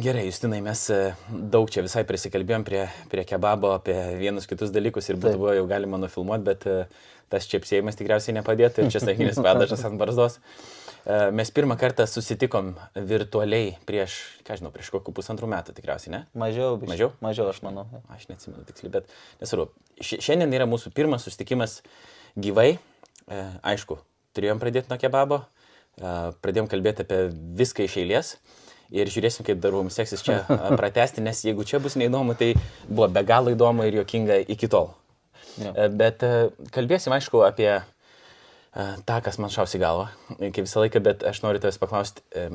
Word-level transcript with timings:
gerai, 0.00 0.24
Justinai, 0.26 0.60
mes 0.64 0.82
e, 0.90 0.98
daug 1.28 1.70
čia 1.72 1.82
visai 1.84 2.04
prisikalbėjom 2.08 2.64
prie, 2.66 2.82
prie 3.12 3.24
kebabo, 3.28 3.72
apie 3.76 3.96
vienus 4.20 4.46
kitus 4.48 4.72
dalykus 4.72 5.10
ir 5.10 5.18
būtų 5.20 5.40
buvo 5.40 5.54
jau 5.56 5.66
galima 5.68 5.98
nufilmuoti, 6.00 6.44
bet 6.46 6.66
e, 6.70 6.76
tas 7.32 7.48
čiapsėjimas 7.50 7.98
tikriausiai 7.98 8.36
nepadėtų 8.38 8.84
ir 8.84 8.92
čia 8.94 9.02
sakinis 9.02 9.40
padažas 9.46 9.84
ant 9.88 10.00
barzdos. 10.00 10.38
E, 11.04 11.18
mes 11.34 11.52
pirmą 11.54 11.76
kartą 11.80 12.06
susitikom 12.08 12.72
virtualiai 12.96 13.74
prieš, 13.88 14.18
ką 14.46 14.60
žinau, 14.60 14.72
prieš 14.74 14.92
kokių 14.94 15.14
pusantrų 15.18 15.50
metų 15.52 15.76
tikriausiai, 15.76 16.14
ne? 16.16 16.22
Mažiau, 16.38 16.78
biškai. 16.80 16.94
Mažiau? 16.94 17.12
Mažiau, 17.24 17.50
aš 17.52 17.62
manau. 17.66 17.86
Aš 18.14 18.28
neatsimenu 18.30 18.64
tiksliai, 18.68 18.94
bet 19.00 19.14
nesvarbu. 19.42 19.70
Šiandien 20.00 20.56
yra 20.56 20.68
mūsų 20.70 20.94
pirmas 20.96 21.26
susitikimas 21.28 21.80
gyvai. 22.38 22.74
Aišku, 23.28 24.00
turėjom 24.36 24.60
pradėti 24.62 24.90
nuo 24.90 24.98
kebabo, 24.98 25.44
pradėjom 26.42 26.68
kalbėti 26.70 27.04
apie 27.06 27.24
viską 27.60 27.86
iš 27.86 28.00
eilės 28.02 28.36
ir 28.92 29.10
žiūrėsim, 29.12 29.46
kaip 29.46 29.60
dar 29.62 29.74
mums 29.76 29.96
seksis 29.98 30.22
čia 30.24 30.42
pratesti, 30.78 31.24
nes 31.24 31.40
jeigu 31.46 31.64
čia 31.68 31.80
bus 31.82 31.96
neįdomu, 32.00 32.36
tai 32.38 32.52
buvo 32.88 33.08
be 33.12 33.24
galo 33.26 33.52
įdomu 33.54 33.86
ir 33.88 34.00
juokinga 34.00 34.42
iki 34.52 34.68
tol. 34.72 34.92
Ja. 35.60 35.88
Bet 35.92 36.22
kalbėsim, 36.72 37.12
aišku, 37.16 37.42
apie 37.44 37.70
tą, 38.72 39.18
kas 39.24 39.38
man 39.42 39.52
šausi 39.52 39.80
galva, 39.80 40.10
kaip 40.38 40.62
visą 40.64 40.84
laiką, 40.84 41.02
bet 41.04 41.24
aš 41.28 41.42
noriu 41.44 41.60
tavęs 41.60 41.80
paklausti 41.80 42.46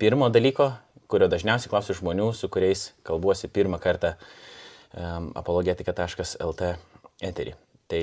pirmo 0.00 0.30
dalyko, 0.32 0.70
kurio 1.10 1.28
dažniausiai 1.32 1.70
klausiu 1.72 1.96
žmonių, 1.98 2.30
su 2.34 2.48
kuriais 2.52 2.90
kalbuosi 3.06 3.50
pirmą 3.52 3.80
kartą 3.82 4.14
apologetika.lt 5.36 6.70
eterį. 7.26 7.52
Tai 7.90 8.00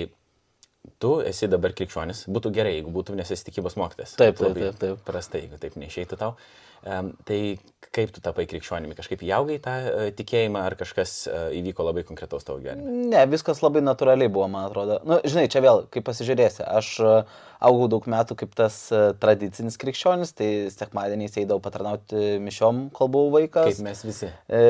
tu 0.99 1.13
esi 1.23 1.47
dabar 1.51 1.73
krikščionis, 1.75 2.25
būtų 2.33 2.51
gerai, 2.55 2.75
jeigu 2.77 2.91
būtum 2.95 3.17
nesisitikybos 3.19 3.77
mokytas. 3.79 4.17
Taip, 4.19 4.37
taip, 4.39 4.57
taip, 4.59 4.79
taip. 4.81 5.03
Prastai, 5.07 5.45
jeigu 5.45 5.59
taip 5.61 5.79
neišeitų 5.79 6.19
tau. 6.19 6.35
Um, 6.83 7.13
tai 7.23 7.55
kaip 7.95 8.11
tu 8.11 8.19
tapai 8.23 8.43
krikščionimi? 8.49 8.95
Kažkaip 8.97 9.21
įaugai 9.23 9.55
tą 9.63 9.73
uh, 9.79 10.07
tikėjimą 10.17 10.65
ar 10.67 10.75
kažkas 10.75 11.13
uh, 11.29 11.45
įvyko 11.55 11.85
labai 11.87 12.03
konkretaus 12.03 12.43
tavo 12.43 12.59
gyvenime? 12.59 13.07
Ne, 13.13 13.21
viskas 13.31 13.61
labai 13.63 13.79
natūraliai 13.85 14.27
buvo, 14.27 14.49
man 14.51 14.67
atrodo. 14.67 14.97
Na, 15.05 15.15
nu, 15.15 15.19
žinai, 15.23 15.45
čia 15.51 15.61
vėl, 15.63 15.85
kaip 15.93 16.03
pasižiūrėsi, 16.09 16.65
aš 16.67 16.89
uh, 17.05 17.37
augau 17.63 17.87
daug 17.93 18.09
metų 18.11 18.35
kaip 18.41 18.51
tas 18.57 18.75
uh, 18.91 19.13
tradicinis 19.21 19.79
krikščionis, 19.79 20.33
tai 20.35 20.49
sekmadieniais 20.75 21.39
eidavau 21.39 21.63
patarnauti 21.63 22.35
mišiom, 22.43 22.89
kol 22.97 23.11
buvau 23.13 23.31
vaikas. 23.37 23.69
Kaip 23.69 23.85
mes 23.87 24.03
visi. 24.03 24.33
E, 24.51 24.63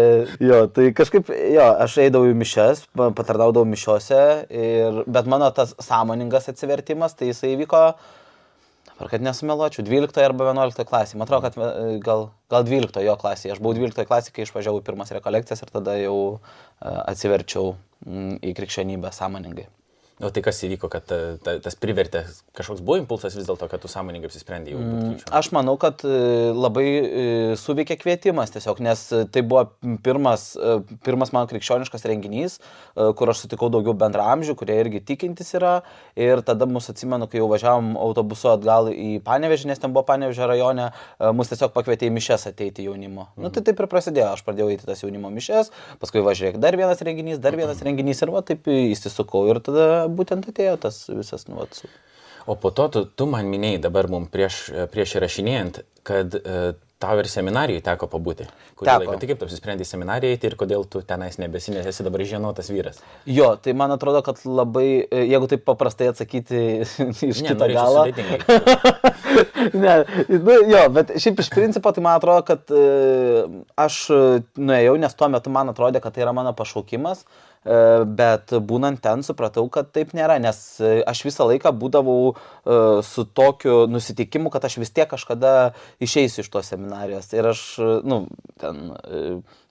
jo, 0.44 0.60
tai 0.76 0.92
kažkaip, 0.94 1.34
jo, 1.56 1.66
aš 1.88 1.98
eidavau 2.06 2.30
į 2.30 2.38
mišes, 2.44 2.86
patarnaudavau 2.94 3.66
mišiose, 3.72 4.22
ir, 4.54 5.02
bet 5.10 5.34
mano 5.34 5.50
tas 5.56 5.74
sąmoningas 5.82 6.03
atsivertimas, 6.52 7.16
tai 7.18 7.32
jisai 7.32 7.56
įvyko 7.56 7.86
Dabar, 8.94 9.10
kad 9.10 9.24
nesumeluočiau, 9.26 9.84
12 9.88 10.22
arba 10.22 10.52
11 10.52 10.86
klasė. 10.86 11.18
Man 11.18 11.26
atrodo, 11.26 11.48
kad 11.48 11.56
e, 11.58 11.98
gal, 12.04 12.28
gal 12.54 12.66
12 12.68 13.02
jo 13.02 13.16
klasėje. 13.18 13.56
Aš 13.56 13.62
buvau 13.64 13.74
12 13.80 14.06
klasė, 14.08 14.34
kai 14.36 14.46
išvažiavau 14.46 14.84
pirmas 14.86 15.12
rekolekcijas 15.16 15.66
ir 15.66 15.72
tada 15.74 15.96
jau 15.98 16.18
e, 16.38 16.38
atsiverčiau 17.10 17.74
į 18.06 18.54
krikščionybę 18.54 19.10
sąmoningai. 19.16 19.66
O 20.24 20.32
tai 20.34 20.44
kas 20.46 20.62
įvyko, 20.64 20.88
kad 20.92 21.06
ta, 21.08 21.18
ta, 21.44 21.56
tas 21.64 21.76
privertė, 21.80 22.24
kažkoks 22.56 22.84
buvo 22.86 23.00
impulsas 23.02 23.36
vis 23.36 23.48
dėlto, 23.48 23.68
kad 23.72 23.82
tu 23.84 23.90
sąmoningai 23.92 24.30
apsisprendėjai 24.30 24.76
jau 24.76 24.84
būti 24.84 25.08
krikščioniu? 25.10 25.34
Aš 25.40 25.50
manau, 25.56 25.76
kad 25.82 26.04
e, 26.08 26.20
labai 26.56 26.86
e, 26.88 27.24
suveikė 27.60 27.98
kvietimas 28.00 28.54
tiesiog, 28.54 28.80
nes 28.86 29.04
tai 29.34 29.44
buvo 29.44 29.66
pirmas, 30.06 30.54
e, 30.56 30.78
pirmas 31.06 31.34
mano 31.36 31.50
krikščioniškas 31.52 32.08
renginys, 32.10 32.60
kur 32.94 33.32
aš 33.32 33.44
sutikau 33.44 33.70
daugiau 33.74 33.96
bendramžių, 33.98 34.56
kurie 34.60 34.78
irgi 34.80 35.02
tikintis 35.12 35.54
yra. 35.58 35.74
Ir 36.20 36.44
tada 36.46 36.68
mus 36.70 36.88
atsimenu, 36.92 37.28
kai 37.30 37.42
jau 37.42 37.50
važiavom 37.52 37.94
autobusu 38.00 38.52
atgal 38.54 38.92
į 38.94 39.18
Panevežį, 39.26 39.72
nes 39.72 39.82
ten 39.82 39.94
buvo 39.96 40.06
Panevežio 40.08 40.48
rajone, 40.50 40.92
mus 41.36 41.52
tiesiog 41.52 41.74
pakvietė 41.76 42.08
į 42.10 42.14
mišes 42.16 42.48
ateiti 42.52 42.88
jaunimo. 42.88 43.28
Mhm. 43.34 43.46
Nu 43.46 43.54
tai 43.54 43.66
taip 43.66 43.82
ir 43.82 43.90
prasidėjo, 43.92 44.30
aš 44.38 44.46
pradėjau 44.46 44.70
eiti 44.76 44.88
tas 44.88 45.04
jaunimo 45.04 45.32
mišes, 45.34 45.74
paskui 46.02 46.24
važiuok 46.26 46.60
dar 46.62 46.78
vienas 46.80 47.02
renginys, 47.04 47.42
dar 47.42 47.58
vienas 47.58 47.80
mhm. 47.80 47.90
renginys 47.90 48.24
ir 48.24 48.34
va 48.34 48.44
taip 48.46 48.70
įsisukau. 48.70 49.46
Ir 49.50 49.62
tada 49.66 49.88
būtent 50.16 50.50
atėjo 50.52 50.78
tas 50.88 51.04
visas 51.12 51.48
nuotsų. 51.50 51.92
O 52.46 52.56
po 52.60 52.72
to 52.76 52.88
tu, 52.92 53.06
tu 53.08 53.28
man 53.30 53.48
minėjai 53.48 53.86
dabar 53.86 54.10
mums 54.12 54.32
prieš, 54.32 54.66
prieš 54.92 55.16
įrašinėjant, 55.20 55.80
kad 56.04 56.34
e, 56.36 56.74
tau 57.04 57.20
ir 57.20 57.28
seminarijai 57.32 57.84
teko 57.84 58.08
pabūti. 58.12 58.48
Teko. 58.84 59.16
Tai 59.20 59.30
kaip 59.30 59.40
tu 59.40 59.48
apsisprendai 59.48 59.86
seminarijai 59.88 60.40
ir 60.50 60.56
kodėl 60.60 60.84
tu 60.92 61.00
tenais 61.08 61.38
nebesi, 61.40 61.72
nes 61.76 61.88
esi 61.88 62.04
dabar 62.04 62.24
žinotas 62.28 62.68
vyras? 62.72 63.00
Jo, 63.30 63.54
tai 63.56 63.76
man 63.80 63.96
atrodo, 63.96 64.20
kad 64.26 64.42
labai, 64.44 64.88
e, 65.08 65.24
jeigu 65.32 65.48
taip 65.52 65.64
paprastai 65.68 66.10
atsakyti 66.12 66.64
iš 67.30 67.44
ne, 67.46 67.54
kito 67.54 67.70
galo. 67.72 68.04
ne, 69.86 69.96
nu, 70.34 70.60
jo, 70.74 70.84
bet 71.00 71.16
šiaip 71.24 71.40
iš 71.46 71.52
principo 71.54 71.96
tai 71.96 72.04
man 72.04 72.20
atrodo, 72.20 72.44
kad 72.52 72.76
e, 72.76 72.84
aš 73.88 74.04
nuėjau, 74.60 75.00
nes 75.00 75.16
tuo 75.16 75.32
metu 75.32 75.54
man 75.54 75.72
atrodė, 75.72 76.04
kad 76.04 76.16
tai 76.16 76.28
yra 76.28 76.36
mano 76.36 76.52
pašaukimas. 76.60 77.24
E, 77.64 78.04
bet 78.20 78.52
būnant 78.68 79.00
ten 79.04 79.24
supratau, 79.24 79.66
kad 79.72 79.92
taip 79.96 80.12
nėra, 80.18 80.36
nes 80.44 80.60
e, 80.84 80.98
aš 81.08 81.24
visą 81.28 81.48
laiką 81.48 81.72
būdavau 81.80 82.34
e, 82.34 82.36
su 83.08 83.26
tokiu 83.26 83.86
nusitikimu, 83.92 84.52
kad 84.54 84.68
aš 84.68 84.80
vis 84.84 84.92
tiek 84.92 85.10
kažkada 85.10 85.74
išeisiu 86.04 86.44
iš 86.44 86.52
tos 86.52 86.72
seminarijos. 86.74 87.32
Ir 87.36 87.52
aš, 87.54 87.64
nu, 88.04 88.26
ten 88.60 88.90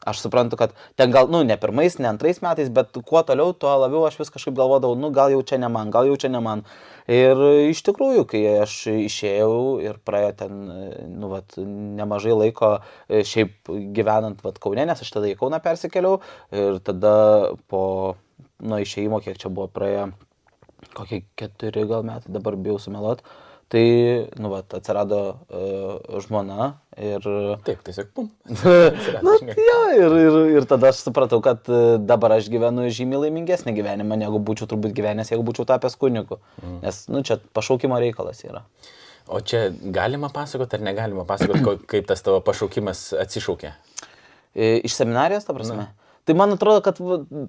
aš 0.06 0.22
suprantu, 0.24 0.56
kad 0.58 0.72
ten 0.98 1.12
gal, 1.14 1.28
nu, 1.30 1.42
ne 1.46 1.56
pirmais, 1.60 1.98
ne 1.98 2.08
antrais 2.10 2.40
metais, 2.42 2.70
bet 2.72 2.96
kuo 3.06 3.22
toliau, 3.26 3.52
tuo 3.54 3.72
labiau 3.78 4.06
aš 4.08 4.18
vis 4.20 4.32
kažkaip 4.34 4.56
galvodavau, 4.58 4.98
nu, 4.98 5.12
gal 5.14 5.30
jau 5.34 5.42
čia 5.46 5.60
ne 5.62 5.70
man, 5.72 5.92
gal 5.94 6.08
jau 6.10 6.16
čia 6.18 6.30
ne 6.32 6.40
man. 6.42 6.64
Ir 7.10 7.38
iš 7.70 7.82
tikrųjų, 7.86 8.24
kai 8.30 8.42
aš 8.62 8.76
išėjau 8.92 9.54
ir 9.82 10.00
praėjo 10.06 10.32
ten, 10.42 10.58
nu, 11.12 11.30
vat, 11.32 11.56
nemažai 11.58 12.34
laiko 12.34 12.74
šiaip 13.10 13.70
gyvenant, 13.94 14.42
vat, 14.46 14.58
Kaune, 14.62 14.86
nes 14.88 15.02
aš 15.02 15.14
tada 15.14 15.30
į 15.30 15.38
Kauną 15.40 15.62
persikėliau 15.62 16.20
ir 16.54 16.82
tada 16.86 17.14
po, 17.70 17.84
nuo 18.62 18.82
išėjimo, 18.82 19.22
kiek 19.22 19.38
čia 19.38 19.50
buvo 19.50 19.70
praėję, 19.70 20.10
kokie 20.98 21.24
keturi 21.38 21.86
gal 21.90 22.06
metai, 22.06 22.34
dabar 22.34 22.58
bijau 22.58 22.78
sumeluoti 22.82 23.26
Tai, 23.72 23.84
nu, 24.36 24.50
va, 24.52 24.58
atsirado 24.76 25.18
uh, 25.48 26.16
žmona 26.20 26.74
ir... 27.00 27.24
Taip, 27.64 27.78
tiesiog 27.86 28.10
pum. 28.12 28.26
nu, 29.24 29.36
jo, 29.48 29.78
ir, 29.96 30.16
ir, 30.26 30.36
ir 30.58 30.66
tada 30.68 30.90
aš 30.92 31.00
supratau, 31.06 31.38
kad 31.44 31.70
e, 31.72 31.78
dabar 32.04 32.34
aš 32.36 32.50
gyvenu 32.52 32.84
žymiai 32.92 33.22
laimingesnį 33.22 33.72
gyvenimą, 33.78 34.18
negu 34.20 34.42
būčiau 34.44 34.68
turbūt 34.68 34.92
gyvenęs, 34.98 35.32
jeigu 35.32 35.46
būčiau 35.48 35.64
tapęs 35.70 35.96
kunigu. 35.96 36.36
Mm. 36.60 36.76
Nes, 36.84 37.00
nu, 37.08 37.24
čia 37.24 37.38
pašaukimo 37.56 37.96
reikalas 38.02 38.44
yra. 38.44 38.60
O 39.32 39.40
čia 39.40 39.70
galima 39.72 40.28
pasakoti 40.34 40.76
ar 40.76 40.84
negalima 40.90 41.24
pasakoti, 41.24 41.80
kaip 41.88 42.12
tas 42.12 42.20
tavo 42.26 42.42
pašaukimas 42.44 43.06
atsišaukė? 43.24 43.72
Iš 44.84 45.00
seminarijos, 45.00 45.48
ta 45.48 45.56
prasme? 45.56 45.86
Na. 45.86 46.01
Tai 46.22 46.34
man 46.38 46.52
atrodo, 46.54 46.78
kad 46.86 46.98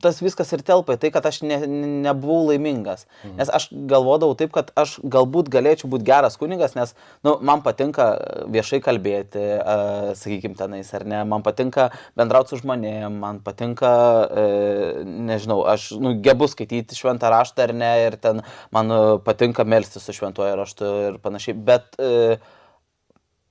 tas 0.01 0.17
viskas 0.23 0.50
ir 0.56 0.63
telpa 0.66 0.95
į 0.95 1.01
tai, 1.03 1.11
kad 1.13 1.25
aš 1.29 1.44
ne, 1.45 1.59
nebuvau 2.06 2.47
laimingas. 2.47 3.06
Mhm. 3.22 3.35
Nes 3.38 3.51
aš 3.53 3.67
galvodavau 3.91 4.34
taip, 4.39 4.50
kad 4.56 4.72
aš 4.79 4.95
galbūt 5.03 5.51
galėčiau 5.53 5.91
būti 5.91 6.07
geras 6.07 6.39
kunigas, 6.41 6.73
nes 6.78 6.95
nu, 7.25 7.35
man 7.45 7.61
patinka 7.66 8.07
viešai 8.53 8.81
kalbėti, 8.85 9.44
uh, 9.59 10.09
sakykime, 10.17 10.57
tenais 10.57 10.89
ar 10.97 11.06
ne, 11.06 11.22
man 11.29 11.45
patinka 11.45 11.91
bendrauti 12.17 12.56
su 12.56 12.63
žmonėm, 12.63 13.19
man 13.22 13.44
patinka, 13.45 13.94
uh, 14.25 15.05
nežinau, 15.05 15.61
aš 15.69 15.91
nu, 16.01 16.16
gebu 16.25 16.50
skaityti 16.50 16.97
šventą 16.97 17.29
raštą 17.34 17.67
ar 17.67 17.75
ne, 17.78 17.94
ir 18.07 18.17
ten 18.25 18.41
man 18.73 18.90
patinka 19.25 19.67
melstis 19.69 20.01
su 20.07 20.17
šventuoju 20.17 20.57
raštu 20.57 20.91
ir 21.11 21.22
panašiai. 21.22 21.61
Bet 21.69 21.94
uh, 22.01 22.41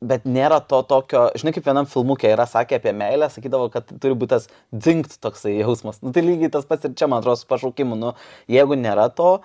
bet 0.03 0.27
nėra 0.29 0.59
to 0.69 0.83
tokio, 0.89 1.27
žinai, 1.39 1.55
kaip 1.57 1.67
vienam 1.69 1.89
filmukė 1.89 2.33
yra 2.35 2.47
sakę 2.51 2.79
apie 2.81 2.93
meilę, 2.97 3.29
sakydavo, 3.33 3.69
kad 3.73 3.89
turi 4.03 4.17
būti 4.19 4.35
tas 4.35 4.49
dzingt 4.75 5.19
toksai 5.23 5.57
jausmas. 5.61 6.03
Nu, 6.03 6.13
tai 6.15 6.25
lygiai 6.27 6.53
tas 6.53 6.67
pats 6.69 6.89
ir 6.89 6.97
čia, 6.99 7.09
man 7.11 7.23
atrodo, 7.23 7.41
su 7.41 7.49
pašaukimu. 7.51 7.99
Nu, 7.99 8.15
jeigu 8.51 8.79
nėra 8.79 9.09
to 9.15 9.37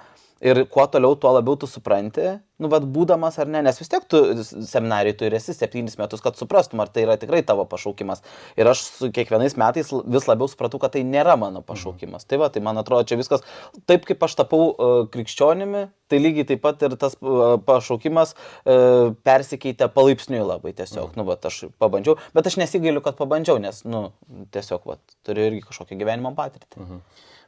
ir 0.42 0.66
kuo 0.72 0.86
toliau, 0.92 1.16
tuo 1.20 1.32
labiau 1.34 1.58
tu 1.60 1.68
supranti, 1.70 2.38
nu, 2.62 2.70
vad 2.72 2.86
būdamas 2.94 3.38
ar 3.42 3.50
ne, 3.52 3.62
nes 3.66 3.78
vis 3.80 3.90
tiek 3.92 4.06
tu 4.10 4.20
seminarijai 4.46 5.16
tu 5.18 5.28
ir 5.28 5.36
esi 5.38 5.54
septynis 5.54 5.98
metus, 6.00 6.24
kad 6.26 6.38
suprastum, 6.40 6.82
ar 6.82 6.92
tai 6.94 7.06
yra 7.06 7.18
tikrai 7.22 7.44
tavo 7.46 7.66
pašaukimas. 7.70 8.24
Ir 8.58 8.70
aš 8.70 8.84
su 8.88 9.12
kiekvienais 9.14 9.58
metais 9.62 9.92
vis 9.94 10.28
labiau 10.30 10.50
supratau, 10.50 10.82
kad 10.82 10.96
tai 10.96 11.04
nėra 11.08 11.38
mano 11.40 11.62
pašaukimas. 11.66 12.26
Mhm. 12.26 12.30
Tai 12.32 12.42
va, 12.42 12.50
tai 12.54 12.64
man 12.66 12.82
atrodo, 12.82 13.06
čia 13.10 13.20
viskas 13.20 13.46
taip, 13.90 14.08
kaip 14.10 14.26
aš 14.26 14.38
tapau 14.42 14.72
uh, 14.72 14.98
krikščionimi, 15.14 15.88
tai 16.10 16.22
lygiai 16.24 16.50
taip 16.54 16.64
pat 16.66 16.82
ir 16.88 16.98
tas 17.00 17.18
uh, 17.22 17.58
pašaukimas 17.68 18.34
uh, 18.34 19.14
persikeitė 19.28 19.90
palaipsniui 19.94 20.44
labai 20.44 20.74
tiesiog. 20.74 21.14
Mhm. 21.14 21.22
Nu, 21.22 21.30
va, 21.30 21.38
aš 21.50 21.68
pabandžiau, 21.82 22.18
bet 22.38 22.50
aš 22.50 22.60
nesigailiu, 22.62 23.06
kad 23.06 23.20
pabandžiau, 23.22 23.62
nes, 23.62 23.84
nu, 23.88 24.08
tiesiog, 24.56 24.86
va, 24.90 24.98
turiu 25.28 25.50
irgi 25.52 25.66
kažkokią 25.70 26.02
gyvenimo 26.02 26.34
patirtį. 26.38 26.84
Mhm. 26.84 27.04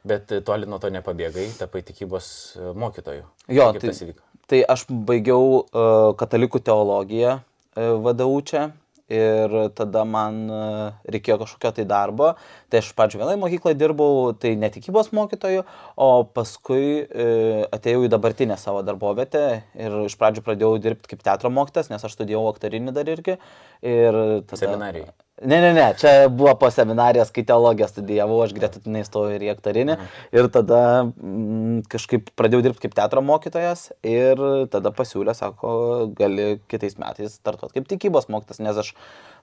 Bet 0.08 0.32
toli 0.46 0.68
nuo 0.70 0.78
to 0.80 0.88
nepabėgai, 0.92 1.50
tapai 1.60 1.82
tikybos 1.84 2.26
mokytoju. 2.78 3.26
Jo, 3.52 3.70
Kaip 3.76 3.84
tai, 3.84 4.14
Tai 4.50 4.60
aš 4.72 4.88
baigiau 4.90 5.60
uh, 5.60 6.10
katalikų 6.18 6.58
teologiją 6.66 7.36
uh, 7.38 7.42
e, 7.78 7.90
vadovų 8.02 8.40
čia 8.50 8.70
ir 9.10 9.54
tada 9.74 10.04
man 10.06 10.36
reikėjo 11.10 11.40
kažkokio 11.40 11.72
tai 11.74 11.84
darbo. 11.90 12.28
Tai 12.70 12.78
aš 12.78 12.92
pačiu 12.98 13.18
vienai 13.18 13.34
mokyklai 13.42 13.72
dirbau, 13.74 14.28
tai 14.38 14.52
netikybos 14.58 15.10
mokytoju, 15.14 15.64
o 15.98 16.10
paskui 16.34 17.02
uh, 17.02 17.62
atėjau 17.74 18.04
į 18.06 18.10
dabartinę 18.10 18.58
savo 18.58 18.84
darbovietę 18.86 19.44
ir 19.78 19.96
iš 20.04 20.18
pradžių 20.18 20.46
pradėjau 20.46 20.82
dirbti 20.82 21.14
kaip 21.14 21.26
teatro 21.26 21.50
mokytas, 21.54 21.90
nes 21.90 22.06
aš 22.06 22.14
studijavau 22.18 22.50
aktorinį 22.54 22.94
dar 22.94 23.10
irgi. 23.10 23.38
Ir 23.82 24.22
tada, 24.46 24.62
Seminarijai. 24.62 25.10
Ne, 25.40 25.56
ne, 25.60 25.72
ne, 25.72 25.94
čia 25.96 26.28
buvo 26.28 26.52
po 26.60 26.68
seminarijos, 26.68 27.30
kai 27.32 27.40
teologiją 27.48 27.86
studijavau, 27.88 28.42
aš 28.44 28.50
gretutinai 28.52 29.00
stojau 29.06 29.32
ir 29.32 29.40
į 29.46 29.48
aktorinį. 29.54 29.94
Ir 30.36 30.48
tada 30.52 30.80
mm, 31.08 31.88
kažkaip 31.88 32.28
pradėjau 32.36 32.62
dirbti 32.66 32.82
kaip 32.84 32.94
teatro 32.98 33.22
mokytojas 33.24 33.86
ir 34.04 34.36
tada 34.72 34.92
pasiūlė, 34.92 35.32
sako, 35.38 35.70
gali 36.18 36.60
kitais 36.68 36.98
metais 37.00 37.32
startuoti 37.40 37.72
kaip 37.78 37.88
tikybos 37.88 38.28
mokytas, 38.28 38.60
nes 38.60 38.76
aš 38.84 38.92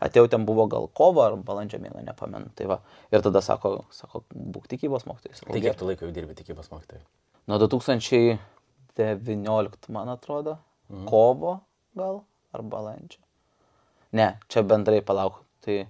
atėjau 0.06 0.28
ten 0.36 0.46
buvo 0.46 0.70
gal 0.70 0.86
kovo 0.94 1.26
ar 1.26 1.34
balandžio 1.50 1.80
mėnesį, 1.82 2.06
nepamenu. 2.12 2.54
Tai 2.54 2.66
va. 2.76 2.78
Ir 3.10 3.20
tada 3.26 3.42
sako, 3.42 3.90
sako 3.90 4.22
būk 4.30 4.70
tikybos 4.76 5.10
mokytojas. 5.10 5.42
Tai 5.50 5.62
kiek 5.66 5.78
tu 5.82 5.90
laiko 5.90 6.06
jau 6.06 6.14
dirbi 6.14 6.38
tikybos 6.38 6.70
mokytojai? 6.76 7.02
Nuo 7.50 7.58
2019, 7.66 8.38
man 9.98 10.08
atrodo, 10.14 10.62
mhm. 10.94 11.10
kovo 11.10 11.66
gal 11.98 12.22
ar 12.54 12.62
balandžio. 12.62 13.26
Ne, 14.14 14.38
čia 14.48 14.62
bendrai 14.64 15.02
palauk, 15.04 15.47
Tai, 15.68 15.82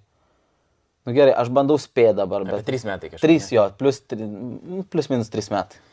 nu 1.05 1.13
gerai, 1.13 1.35
aš 1.37 1.51
bandau 1.53 1.77
spėti 1.77 2.17
dabar, 2.17 2.47
bet... 2.47 2.65
Trys 2.65 2.87
metai 2.87 3.11
kažkaip. 3.11 3.27
Trys 3.27 3.51
jo, 3.53 3.67
plus, 3.77 4.01
tri, 4.09 4.25
plus 4.89 5.11
minus 5.13 5.29
trys 5.33 5.51
metai. 5.53 5.83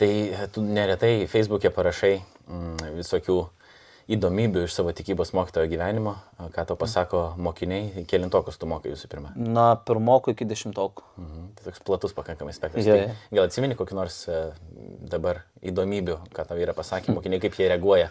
Tai 0.00 0.12
tu 0.50 0.64
neretai 0.66 1.28
Facebook'e 1.30 1.70
parašai 1.70 2.16
mm, 2.18 2.96
visokių 2.96 3.36
įdomybių 4.12 4.64
iš 4.66 4.74
savo 4.74 4.90
tikybos 4.98 5.30
mokytojo 5.36 5.70
gyvenimo, 5.70 6.16
ką 6.56 6.64
to 6.66 6.76
pasako 6.80 7.20
mokiniai, 7.38 8.02
kėlintokus 8.10 8.58
tu 8.58 8.66
mokai 8.66 8.96
visų 8.96 9.06
pirma? 9.12 9.30
Nuo 9.38 9.68
pirmokų 9.86 10.34
iki 10.34 10.48
dešimtokų. 10.50 11.06
Mhm. 11.22 11.46
Tai 11.54 11.68
toks 11.68 11.84
platus 11.86 12.16
pakankamai 12.16 12.56
spektras. 12.56 12.88
Ja, 12.88 12.98
ja. 12.98 13.14
Tai 13.14 13.38
gal 13.38 13.46
atsimeni 13.46 13.78
kokį 13.78 14.00
nors 14.00 14.18
e, 14.26 14.42
dabar 15.12 15.44
įdomybių, 15.62 16.18
ką 16.34 16.48
tau 16.50 16.58
yra 16.58 16.74
pasakė 16.74 17.14
mokiniai, 17.14 17.40
kaip 17.46 17.54
jie 17.60 17.70
reaguoja 17.70 18.10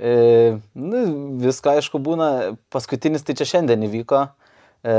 E, 0.00 0.58
nu, 0.74 1.00
visko 1.42 1.74
aišku 1.74 2.00
būna, 2.00 2.56
paskutinis 2.72 3.24
tai 3.26 3.36
čia 3.36 3.48
šiandien 3.54 3.84
įvyko. 3.84 4.24
E, 4.80 4.92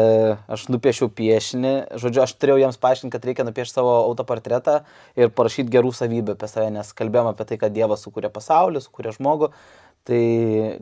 aš 0.53 0.67
nupiešiau 0.69 1.09
piešinį, 1.17 1.71
žodžiu, 1.97 2.21
aš 2.21 2.35
turėjau 2.37 2.59
jiems 2.61 2.77
paaiškinti, 2.83 3.13
kad 3.15 3.23
reikia 3.25 3.45
nupiešti 3.47 3.79
savo 3.79 3.95
autoportretą 4.03 4.83
ir 5.17 5.31
parašyti 5.33 5.73
gerų 5.73 5.89
savybių 5.97 6.35
apie 6.35 6.49
save, 6.51 6.67
nes 6.75 6.91
kalbėjom 6.93 7.31
apie 7.31 7.47
tai, 7.49 7.57
kad 7.63 7.73
Dievas 7.73 8.05
sukūrė 8.05 8.29
pasaulį, 8.33 8.83
sukūrė 8.85 9.15
žmogų. 9.17 9.49
Tai 10.05 10.21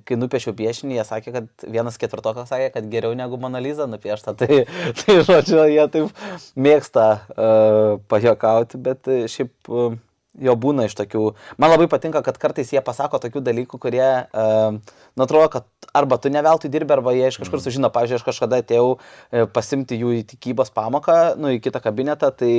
kai 0.07 0.15
nupiešiau 0.19 0.51
piešinį, 0.55 0.95
jie 0.95 1.03
sakė, 1.07 1.31
kad 1.35 1.63
vienas 1.71 1.99
ketvirtokas 1.99 2.51
sakė, 2.51 2.69
kad 2.75 2.91
geriau 2.91 3.15
negu 3.19 3.39
Monaliza 3.39 3.87
nupiešta. 3.87 4.35
Tai, 4.39 4.61
tai 4.99 5.17
žodžiu, 5.27 5.63
jie 5.67 5.87
taip 5.91 6.21
mėgsta 6.55 7.07
uh, 7.15 7.97
pajokauti, 8.11 8.79
bet 8.83 9.11
šiaip 9.31 9.71
uh, 9.71 9.97
jo 10.43 10.55
būna 10.59 10.87
iš 10.87 10.95
tokių. 10.99 11.23
Man 11.61 11.73
labai 11.73 11.87
patinka, 11.91 12.21
kad 12.25 12.39
kartais 12.41 12.71
jie 12.73 12.81
pasako 12.85 13.19
tokių 13.21 13.43
dalykų, 13.45 13.79
kurie, 13.81 14.05
uh, 14.05 14.77
nu, 14.79 15.25
atrodo, 15.25 15.49
kad 15.53 15.67
arba 15.93 16.17
tu 16.21 16.31
neveltui 16.33 16.71
dirbi, 16.71 16.93
arba 16.93 17.13
jie 17.15 17.27
iš 17.29 17.39
kažkur 17.41 17.59
mm. 17.59 17.65
sužino. 17.65 17.91
Pavyzdžiui, 17.93 18.19
aš 18.19 18.25
kažkada 18.27 18.59
atėjau 18.61 18.87
e, 18.95 19.45
pasimti 19.49 19.97
jų 19.99 20.13
į 20.19 20.23
tikybos 20.29 20.71
pamoką, 20.75 21.17
nu, 21.39 21.53
į 21.55 21.61
kitą 21.65 21.81
kabinetą, 21.83 22.31
tai 22.35 22.51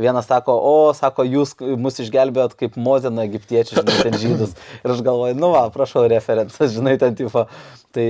vienas 0.00 0.28
sako, 0.30 0.56
o, 0.58 0.74
sako, 0.96 1.26
jūs 1.28 1.54
mus 1.80 2.00
išgelbėjot 2.02 2.56
kaip 2.58 2.78
Mozena 2.80 3.26
egiptiečių, 3.28 3.78
žinai, 3.80 3.98
ten 4.02 4.18
žydus. 4.18 4.54
Ir 4.82 4.96
aš 4.96 5.02
galvoju, 5.06 5.38
nu, 5.38 5.52
va, 5.54 5.66
prašau, 5.74 6.04
referencas, 6.10 6.72
žinai, 6.76 6.96
ten 7.00 7.18
tipo. 7.18 7.46
Tai, 7.94 8.08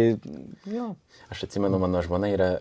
jo. 0.71 0.93
Aš 1.33 1.47
atsimenu, 1.49 1.81
mano 1.81 2.01
žmona 2.05 2.33
yra 2.33 2.53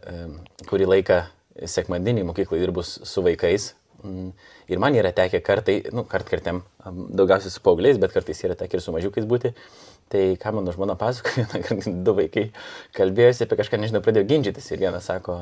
kurį 0.70 0.88
laiką 0.96 1.24
sekmadienį 1.68 2.26
mokyklai 2.30 2.62
dirbus 2.62 2.98
su 3.08 3.24
vaikais. 3.26 3.74
Mm 4.04 4.32
Ir 4.72 4.80
man 4.80 4.96
yra 4.96 5.12
tekę 5.12 5.42
kartai, 5.44 5.82
nu, 5.92 6.06
kart 6.08 6.30
kartėm, 6.32 6.62
daugiausiai 6.86 7.52
su 7.52 7.64
paaugliais, 7.66 7.98
bet 8.00 8.14
kartais 8.14 8.40
yra 8.48 8.56
tekę 8.56 8.78
ir 8.78 8.84
su 8.84 8.94
mažiukais 8.96 9.26
būti. 9.28 9.52
Tai 10.12 10.22
ką 10.40 10.54
mano 10.56 10.72
žmona 10.76 10.96
pasakoja, 11.00 11.44
kad 11.68 11.84
du 12.06 12.14
vaikai 12.16 12.46
kalbėjosi 12.96 13.44
apie 13.48 13.58
kažką, 13.60 13.80
nežinau, 13.82 14.04
pradėjo 14.06 14.30
ginčytis. 14.30 14.70
Ir 14.72 14.80
vienas 14.86 15.10
sako, 15.12 15.42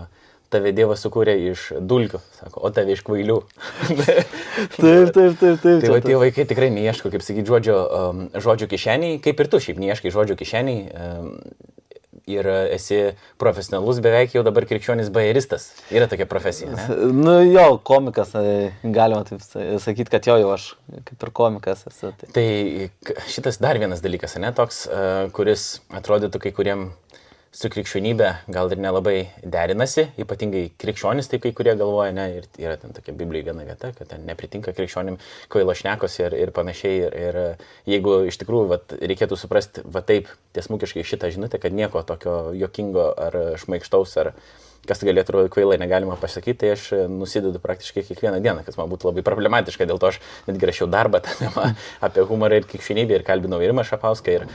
tave 0.50 0.74
Dievas 0.74 1.06
sukūrė 1.06 1.36
iš 1.52 1.68
dulkių, 1.78 2.22
sako, 2.40 2.64
o 2.66 2.72
tave 2.74 2.96
iš 2.98 3.04
kvailių. 3.06 3.38
taip, 4.00 5.14
taip, 5.14 5.14
taip, 5.14 5.38
taip. 5.44 5.68
Tai 5.68 5.94
va 5.94 6.02
tie 6.06 6.18
vaikai 6.24 6.48
tikrai 6.50 6.72
neieško, 6.74 7.14
kaip 7.14 7.26
sakyti, 7.26 7.50
žodžio, 7.50 7.78
um, 8.00 8.24
žodžio 8.34 8.70
kišeniai, 8.72 9.22
kaip 9.26 9.46
ir 9.46 9.52
tu 9.52 9.62
šiaip 9.62 9.82
neieškai 9.84 10.16
žodžio 10.16 10.40
kišeniai. 10.42 10.88
Um, 10.90 11.36
ir 12.30 12.50
esi 12.76 13.00
profesionalus 13.42 14.02
beveik 14.04 14.36
jau 14.36 14.44
dabar 14.46 14.68
krikščionis 14.70 15.12
bairistas. 15.14 15.70
Yra 15.94 16.10
tokia 16.12 16.28
profesija. 16.30 16.72
Ne? 16.76 17.10
Nu 17.16 17.36
jo, 17.48 17.66
komikas, 17.86 18.34
e, 18.38 18.72
galima 18.84 19.26
taip 19.28 19.44
sakyti, 19.44 20.10
kad 20.14 20.30
jo 20.30 20.38
jau 20.42 20.54
aš 20.56 20.72
kaip 21.10 21.28
ir 21.28 21.34
komikas 21.42 21.86
esu. 21.90 22.14
Tai. 22.20 22.32
tai 22.36 22.48
šitas 23.32 23.62
dar 23.64 23.80
vienas 23.82 24.04
dalykas, 24.06 24.38
ne 24.42 24.54
toks, 24.56 24.86
e, 24.88 25.06
kuris 25.36 25.70
atrodytų 26.02 26.44
kai 26.46 26.56
kuriem 26.56 26.90
su 27.56 27.70
krikščionybė 27.74 28.30
gal 28.54 28.70
ir 28.74 28.82
nelabai 28.82 29.16
derinasi, 29.42 30.06
ypatingai 30.22 30.68
krikščionis, 30.82 31.30
taip 31.32 31.44
kai 31.46 31.52
kurie 31.58 31.74
galvoja, 31.80 32.14
ne, 32.16 32.26
ir 32.38 32.48
yra 32.62 32.76
ten 32.82 32.94
tokia 32.94 33.16
Biblija 33.18 33.50
viena 33.50 33.66
vieta, 33.66 33.92
kad 33.98 34.12
ten 34.12 34.26
nepritinka 34.30 34.74
krikščionim, 34.78 35.18
kvailo 35.50 35.76
šnekos 35.78 36.20
ir, 36.22 36.38
ir 36.38 36.54
panašiai. 36.56 37.02
Ir, 37.10 37.18
ir 37.20 37.90
jeigu 37.90 38.16
iš 38.30 38.38
tikrųjų 38.42 38.70
vat, 38.74 38.96
reikėtų 39.02 39.38
suprasti, 39.40 39.84
va 39.90 40.04
taip, 40.06 40.30
tiesmukiškai 40.58 41.06
šitą 41.08 41.32
žinutę, 41.34 41.62
kad 41.62 41.76
nieko 41.76 42.04
tokio 42.06 42.40
jokingo 42.58 43.10
ar 43.18 43.40
šmaikštaus 43.62 44.18
ar 44.22 44.34
kas 44.88 45.04
galėtų 45.06 45.26
atrodyti 45.28 45.54
kvailai 45.56 45.80
negalima 45.82 46.18
pasakyti, 46.20 46.60
tai 46.64 46.74
aš 46.76 46.88
nusidedu 47.12 47.62
praktiškai 47.64 48.06
kiekvieną 48.08 48.40
dieną, 48.44 48.66
kas 48.68 48.80
man 48.80 48.92
būtų 48.92 49.12
labai 49.12 49.24
problematiška, 49.28 49.88
dėl 49.90 50.02
to 50.02 50.12
aš 50.14 50.22
netgi 50.48 50.70
rašiau 50.72 50.90
darbą 50.92 51.24
tą 51.26 51.36
temą 51.42 51.72
apie 52.08 52.28
humorą 52.30 52.62
ir 52.62 52.70
krikščionybę 52.70 53.20
ir 53.20 53.28
kalbinau 53.28 53.62
ir 53.64 53.76
Mašapauską. 53.78 54.40
Ir, 54.40 54.48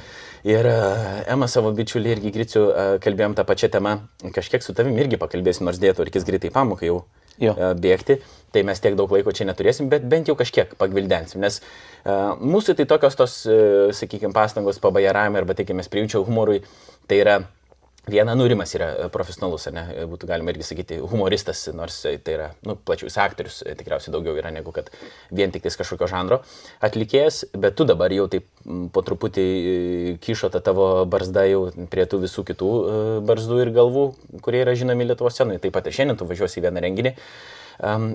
Ir 0.44 0.67
uh, 0.69 1.23
Ema 1.32 1.47
savo 1.49 1.71
bičiulį 1.73 2.11
irgi 2.12 2.31
Griciu 2.35 2.67
uh, 2.67 2.97
kalbėjom 3.00 3.32
tą 3.37 3.47
pačią 3.49 3.71
temą. 3.73 3.94
Kažkiek 4.35 4.61
su 4.61 4.75
tavimi 4.76 5.00
irgi 5.00 5.17
pakalbėsim, 5.17 5.65
nors 5.65 5.81
dėtų 5.81 6.05
reikės 6.05 6.27
greitai 6.29 6.50
pamokai 6.53 6.91
jau 6.91 6.99
jo. 7.41 7.55
uh, 7.55 7.70
bėgti. 7.73 8.19
Tai 8.53 8.62
mes 8.69 8.85
tiek 8.85 8.93
daug 8.99 9.09
laiko 9.17 9.32
čia 9.32 9.47
neturėsim, 9.49 9.88
bet 9.88 10.05
bent 10.05 10.29
jau 10.29 10.37
kažkiek 10.37 10.77
pagvildensim. 10.77 11.41
Nes 11.41 11.62
uh, 11.62 12.37
mūsų 12.37 12.77
tai 12.77 12.85
tokios 12.93 13.17
tos, 13.17 13.38
uh, 13.49 13.88
sakykime, 13.97 14.37
pastangos 14.37 14.82
pabajaravimai 14.85 15.41
arba 15.41 15.56
tikimės 15.56 15.88
prijaučiau 15.88 16.29
humorui. 16.29 16.61
Tai 17.09 17.23
yra 17.25 17.38
Viena 18.05 18.35
nurimas 18.37 18.75
yra 18.77 18.91
e, 18.93 19.05
profesionalus, 19.09 19.65
ne, 19.73 19.83
e, 19.95 20.03
būtų 20.09 20.29
galima 20.29 20.53
irgi 20.53 20.67
sakyti 20.69 20.99
humoristas, 21.01 21.62
nors 21.73 21.97
e, 22.05 22.19
tai 22.21 22.35
yra, 22.37 22.49
nu, 22.69 22.75
plačiau 22.77 23.09
jis 23.09 23.17
aktorius, 23.23 23.61
tikriausiai 23.79 24.12
daugiau 24.12 24.37
yra 24.37 24.51
negu 24.53 24.75
kad 24.77 24.91
vien 25.33 25.53
tik 25.55 25.65
kažkokio 25.65 26.09
žanro 26.11 26.43
atlikėjas, 26.85 27.47
bet 27.56 27.79
tu 27.79 27.87
dabar 27.89 28.12
jau 28.12 28.27
taip 28.29 28.45
po 28.93 29.05
truputį 29.06 29.47
kišo 30.25 30.53
tą 30.53 30.61
tavo 30.65 30.89
barzdą 31.09 31.47
jau 31.49 31.62
prie 31.93 32.05
tų 32.05 32.21
visų 32.27 32.45
kitų 32.53 32.71
barzdų 33.25 33.62
ir 33.65 33.73
galvų, 33.79 34.05
kurie 34.45 34.61
yra 34.67 34.77
žinomi 34.77 35.09
Lietuvo 35.09 35.33
scenoje. 35.33 35.62
Taip 35.65 35.73
pat 35.77 35.89
ir 35.89 35.97
šiandien 35.97 36.21
tu 36.21 36.29
važiuosi 36.29 36.61
į 36.61 36.67
vieną 36.67 36.85
renginį, 36.85 37.15
um, 37.89 38.11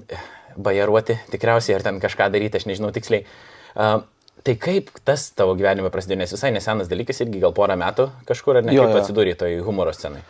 bajaruoti 0.69 1.17
tikriausiai, 1.33 1.79
ar 1.79 1.85
ten 1.89 2.01
kažką 2.01 2.29
daryti, 2.33 2.61
aš 2.61 2.69
nežinau 2.69 2.93
tiksliai. 2.93 3.25
Uh, 3.73 4.01
Tai 4.49 4.55
kaip 4.57 4.87
tas 5.05 5.27
tavo 5.37 5.53
gyvenime 5.53 5.91
prasidėjo, 5.93 6.23
nes 6.23 6.31
visai 6.33 6.49
nesenas 6.49 6.87
dalykas, 6.89 7.19
irgi 7.21 7.37
gal 7.43 7.51
porą 7.53 7.75
metų 7.77 8.07
kažkur, 8.25 8.57
ar 8.57 8.65
ne, 8.65 8.73
jo, 8.73 8.87
kaip 8.89 9.03
atsidūrė 9.03 9.35
toj 9.37 9.59
humoro 9.67 9.93
scenai? 9.93 10.23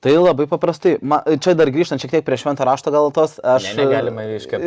Tai 0.00 0.14
labai 0.16 0.46
paprastai. 0.48 0.94
Ma, 1.04 1.18
čia 1.44 1.52
dar 1.52 1.68
grįžtant 1.68 2.00
šiek 2.00 2.14
tiek 2.14 2.24
prie 2.24 2.38
šventą 2.40 2.64
raštą 2.64 2.88
gal 2.94 3.10
tos. 3.12 3.34
Aš... 3.44 3.66
Ne, 3.76 3.82
negalima 3.84 4.22
iškart. 4.32 4.64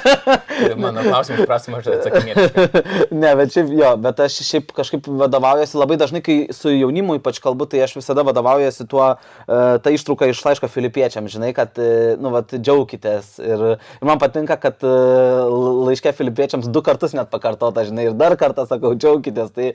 Mano 0.82 1.02
klausimas, 1.02 1.48
prašom, 1.50 1.74
aš 1.80 1.88
atsakinėti. 1.96 2.82
ne, 3.22 3.32
bet 3.40 3.50
šiaip 3.56 3.72
jo, 3.74 3.88
bet 4.04 4.20
aš 4.22 4.36
šiaip 4.46 4.70
kažkaip 4.76 5.08
vadovaujuosi 5.18 5.80
labai 5.80 5.96
dažnai, 5.98 6.20
kai 6.22 6.36
su 6.54 6.70
jaunimu 6.70 7.16
ypač 7.18 7.40
kalbu, 7.42 7.66
tai 7.72 7.80
aš 7.82 7.96
visada 7.98 8.22
vadovaujuosi 8.28 8.86
tuo, 8.86 9.08
uh, 9.16 9.56
ta 9.82 9.90
ištrauka 9.90 10.28
iš 10.30 10.44
laiško 10.46 10.70
filipiečiam, 10.70 11.26
žinai, 11.32 11.50
kad, 11.56 11.74
uh, 11.82 12.14
nu, 12.22 12.30
vat, 12.30 12.54
džiaukitės. 12.54 13.32
Ir, 13.42 13.66
ir 13.74 14.06
man 14.06 14.22
patinka, 14.22 14.60
kad 14.62 14.86
uh, 14.86 15.50
laiške 15.88 16.14
filipiečiams 16.14 16.70
du 16.70 16.84
kartus 16.86 17.16
net 17.18 17.32
pakartota, 17.34 17.82
žinai, 17.88 18.06
ir 18.12 18.14
dar 18.14 18.38
kartą 18.38 18.68
sakau, 18.70 18.94
džiaukitės. 18.94 19.50
Tai, 19.58 19.72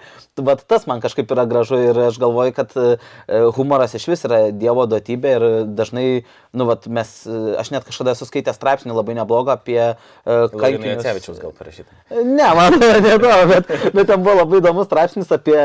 bet 0.47 0.63
tas 0.71 0.87
man 0.87 1.03
kažkaip 1.03 1.35
yra 1.35 1.43
gražu 1.49 1.83
ir 1.89 2.03
aš 2.07 2.23
galvoju, 2.23 2.55
kad 2.55 2.71
humoras 3.57 3.97
iš 3.97 4.07
vis 4.13 4.23
yra 4.29 4.45
Dievo 4.55 4.76
Dievo 4.77 4.85
duotybė 4.91 5.31
ir 5.37 5.43
dažnai, 5.73 6.05
nu, 6.53 6.65
vat, 6.69 6.85
mes, 6.91 7.09
aš 7.57 7.71
net 7.73 7.85
kažkada 7.87 8.13
esu 8.13 8.27
skaitęs 8.27 8.57
straipsnį 8.59 8.93
labai 8.93 9.15
neblogą 9.17 9.55
apie 9.57 9.79
uh, 9.81 10.51
kankinius. 10.53 11.01
Cevičiaus 11.01 11.39
gal 11.41 11.53
parašyta. 11.57 11.89
Ne, 12.13 12.49
man 12.57 12.77
nebuvo, 13.07 13.39
bet, 13.49 13.71
bet 13.95 14.09
ten 14.11 14.21
buvo 14.21 14.35
labai 14.43 14.61
įdomus 14.61 14.85
straipsnis 14.89 15.33
apie, 15.33 15.57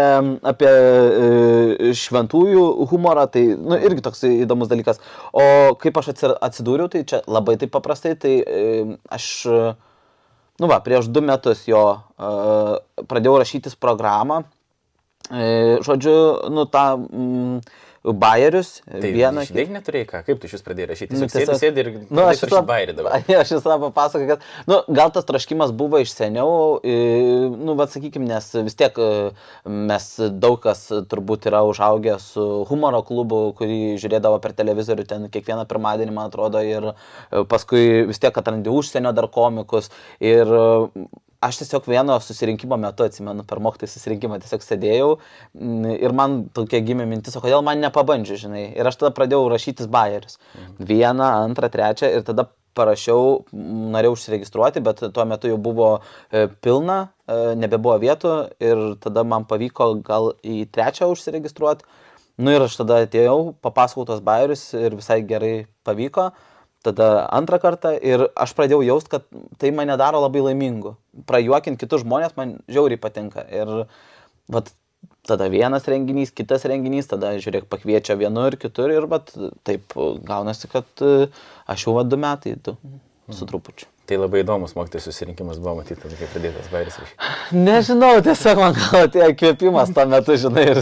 apie 0.48 0.72
uh, 0.72 1.92
šventųjų 1.98 2.64
humorą, 2.92 3.26
tai, 3.32 3.44
nu, 3.58 3.76
irgi 3.76 4.04
toks 4.06 4.24
įdomus 4.30 4.72
dalykas. 4.72 5.02
O 5.36 5.76
kaip 5.82 6.00
aš 6.00 6.14
atsidūriau, 6.14 6.88
tai 6.92 7.04
čia 7.08 7.20
labai 7.28 7.58
taip 7.60 7.74
paprastai, 7.76 8.16
tai 8.16 8.38
uh, 8.40 8.96
aš, 9.12 9.28
nu, 10.56 10.72
va, 10.72 10.80
prieš 10.84 11.12
du 11.12 11.24
metus 11.24 11.66
jo 11.68 11.84
uh, 12.00 12.74
pradėjau 13.12 13.38
rašytis 13.44 13.76
programą. 13.76 14.44
Uh, 15.28 15.80
žodžiu, 15.84 16.18
nu, 16.56 16.68
tą... 16.72 16.86
Mm, 17.04 17.90
Bayerius, 18.04 18.80
Tai 18.82 19.10
vieną. 19.14 19.44
Veik 19.54 19.68
neturėjai 19.70 20.06
ką, 20.08 20.20
kaip 20.26 20.40
tu 20.42 20.48
šis 20.50 20.64
pradėjai 20.66 20.88
rašyti? 20.90 21.14
Nu, 21.14 21.28
Tiesiog 21.30 21.52
sėdi, 21.54 21.58
sėdi 21.60 21.82
ir 21.84 21.90
Nu, 22.10 22.24
aš 22.26 22.40
šitą 22.42 22.62
bairį 22.66 22.96
dabar. 22.98 23.22
Aš 23.42 23.52
visą 23.54 23.76
papasakoju, 23.84 24.26
kad, 24.32 24.46
nu, 24.66 24.80
gal 24.90 25.12
tas 25.14 25.28
traškimas 25.28 25.70
buvo 25.78 26.00
iš 26.02 26.16
seniau, 26.18 26.80
nu, 26.82 27.76
vad 27.78 27.94
sakykime, 27.94 28.26
nes 28.26 28.50
vis 28.66 28.78
tiek 28.78 28.98
e, 28.98 29.08
mes 29.70 30.08
daug 30.42 30.58
kas 30.64 30.88
turbūt 30.90 31.46
yra 31.52 31.62
užaugę 31.68 32.18
su 32.22 32.46
humoro 32.70 33.04
klubu, 33.06 33.44
kurį 33.58 33.80
žiūrėdavo 34.02 34.42
per 34.42 34.56
televizorių 34.58 35.06
ten 35.06 35.30
kiekvieną 35.30 35.68
pirmadienį, 35.70 36.16
man 36.18 36.32
atrodo, 36.32 36.62
ir 36.66 36.90
e, 36.90 37.44
paskui 37.46 38.02
vis 38.10 38.18
tiek 38.22 38.34
atrandi 38.34 38.72
užsienio 38.72 39.14
dar 39.14 39.30
komikus. 39.30 39.92
Ir 40.18 40.50
aš 41.42 41.60
tiesiog 41.62 41.86
vieno 41.90 42.16
susirinkimo 42.22 42.78
metu, 42.80 43.06
atsimenu, 43.08 43.44
per 43.48 43.60
mokytojų 43.64 43.90
susirinkimą 43.90 44.38
tiesiog 44.42 44.64
sėdėjau 44.64 45.10
mm, 45.16 45.92
ir 45.98 46.16
man 46.16 46.42
tokia 46.54 46.82
gimė 46.86 47.06
mintis, 47.10 47.36
o 47.36 47.42
kodėl 47.44 47.64
man 47.66 47.82
nepabandžiu, 47.82 48.38
žinai. 48.46 48.66
Ir 48.78 48.88
aš 48.88 49.00
tada 49.00 49.12
pradėjau 49.16 49.48
rašytis 49.52 49.90
bayerius. 49.92 50.38
Vieną, 50.78 51.32
antrą, 51.48 51.70
trečią 51.72 52.12
ir 52.14 52.26
tada 52.26 52.48
parašiau, 52.78 53.42
norėjau 53.92 54.14
užsiregistruoti, 54.16 54.80
bet 54.84 55.02
tuo 55.12 55.24
metu 55.28 55.50
jau 55.50 55.58
buvo 55.60 55.88
e, 55.98 56.46
pilna, 56.64 56.98
e, 57.26 57.40
nebebuvo 57.58 57.98
vietų 58.00 58.36
ir 58.64 58.84
tada 59.02 59.26
man 59.28 59.44
pavyko 59.48 59.90
gal 60.06 60.32
į 60.40 60.64
trečią 60.72 61.10
užsiregistruoti. 61.12 61.84
Nu 62.40 62.54
ir 62.54 62.64
aš 62.64 62.78
tada 62.80 63.02
atėjau, 63.04 63.52
papasakau 63.64 64.06
tos 64.08 64.22
bairius 64.24 64.70
ir 64.78 64.96
visai 64.96 65.20
gerai 65.28 65.66
pavyko. 65.84 66.30
Tada 66.82 67.28
antrą 67.30 67.60
kartą 67.62 67.92
ir 67.94 68.26
aš 68.34 68.54
pradėjau 68.58 68.82
jaust, 68.82 69.10
kad 69.10 69.26
tai 69.62 69.70
mane 69.74 69.94
daro 70.00 70.22
labai 70.24 70.42
laimingu. 70.48 70.96
Prajuokinti 71.30 71.84
kitus 71.84 72.02
žmonės 72.02 72.34
man 72.38 72.56
žiauriai 72.66 72.98
patinka. 72.98 73.44
Ir 73.54 73.70
vat, 74.50 74.72
tada 75.28 75.46
vienas 75.52 75.86
renginys, 75.86 76.34
kitas 76.34 76.66
renginys, 76.66 77.06
tada 77.10 77.36
žiūrėk 77.38 77.68
pakviečia 77.70 78.18
vienur, 78.18 78.58
kitur 78.58 78.90
ir 78.90 79.06
vat, 79.10 79.30
taip 79.66 79.94
gaunasi, 80.26 80.70
kad 80.72 81.06
e, 81.06 81.28
aš 81.70 81.86
jau 81.86 81.94
va 81.98 82.02
du 82.08 82.18
metai, 82.18 82.56
du 82.58 82.74
su 83.30 83.46
trupučiu. 83.46 83.86
Tai 84.12 84.18
labai 84.20 84.42
įdomus 84.42 84.74
mokytojų 84.76 85.06
susirinkimas 85.06 85.56
buvo 85.62 85.78
matyti, 85.78 86.10
kai 86.18 86.26
pradėtas 86.28 86.66
bairis. 86.68 86.98
Nežinau, 87.56 88.18
tiesiog 88.24 88.58
man 88.60 88.74
gal 88.76 89.06
atėjo 89.06 89.28
įkvėpimas 89.32 89.92
tuo 89.96 90.04
metu, 90.10 90.36
žinai, 90.42 90.64
ir, 90.68 90.80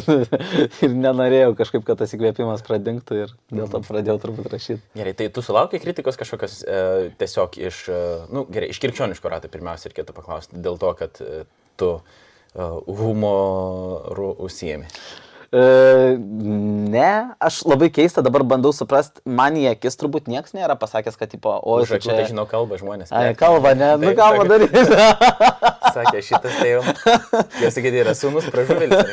ir 0.83 0.97
nenorėjau 0.99 1.53
kažkaip, 1.61 1.85
kad 1.87 2.01
tas 2.03 2.11
įkvėpimas 2.17 2.65
pradingtų 2.67 3.21
ir 3.21 3.37
dėl 3.55 3.71
to 3.71 3.83
pradėjau 3.87 4.19
turbūt 4.25 4.51
rašyti. 4.51 4.83
Gerai, 4.99 5.15
tai 5.15 5.31
tu 5.31 5.47
sulaukai 5.47 5.79
kritikos 5.79 6.19
kažkokios 6.19 6.59
e, 6.67 6.83
tiesiog 7.23 7.55
iš, 7.71 7.85
e, 7.87 8.03
nu, 8.35 8.43
gerai, 8.51 8.73
iš 8.75 8.83
kirčioniško 8.83 9.31
rato 9.31 9.53
pirmiausia 9.53 9.93
reikėtų 9.93 10.19
paklausti, 10.19 10.59
dėl 10.67 10.83
to, 10.83 10.91
kad 10.99 11.23
e, 11.23 11.45
tu 11.79 11.95
e, 12.01 12.67
humoru 12.67 14.33
užsiemi. 14.43 14.91
E, 15.51 15.63
ne, 16.95 17.13
aš 17.43 17.65
labai 17.67 17.89
keista 17.91 18.23
dabar 18.23 18.45
bandau 18.47 18.71
suprasti, 18.71 19.19
man 19.27 19.57
į 19.59 19.65
akis 19.73 19.99
turbūt 19.99 20.29
niekas 20.31 20.55
nėra 20.55 20.77
pasakęs, 20.79 21.17
kad, 21.19 21.33
tipo, 21.33 21.51
o, 21.51 21.81
Už 21.83 21.97
akių 21.99 22.13
tai 22.15 22.27
žinau 22.29 22.45
kalbą 22.47 22.79
žmonės. 22.79 23.11
Ai, 23.11 23.33
Net- 23.33 23.41
kalba, 23.41 23.73
ne, 23.75 23.89
nu 23.99 24.13
Taip, 24.13 24.21
kalba 24.21 24.45
sako- 24.45 24.53
daryti. 24.53 24.85
Sakė, 25.91 26.21
šitas 26.23 26.55
tai 26.55 26.69
jau. 26.71 26.83
Jie 27.59 27.71
sakė, 27.75 27.91
yra 28.05 28.13
sūnus 28.15 28.47
pražuvėlis. 28.55 29.11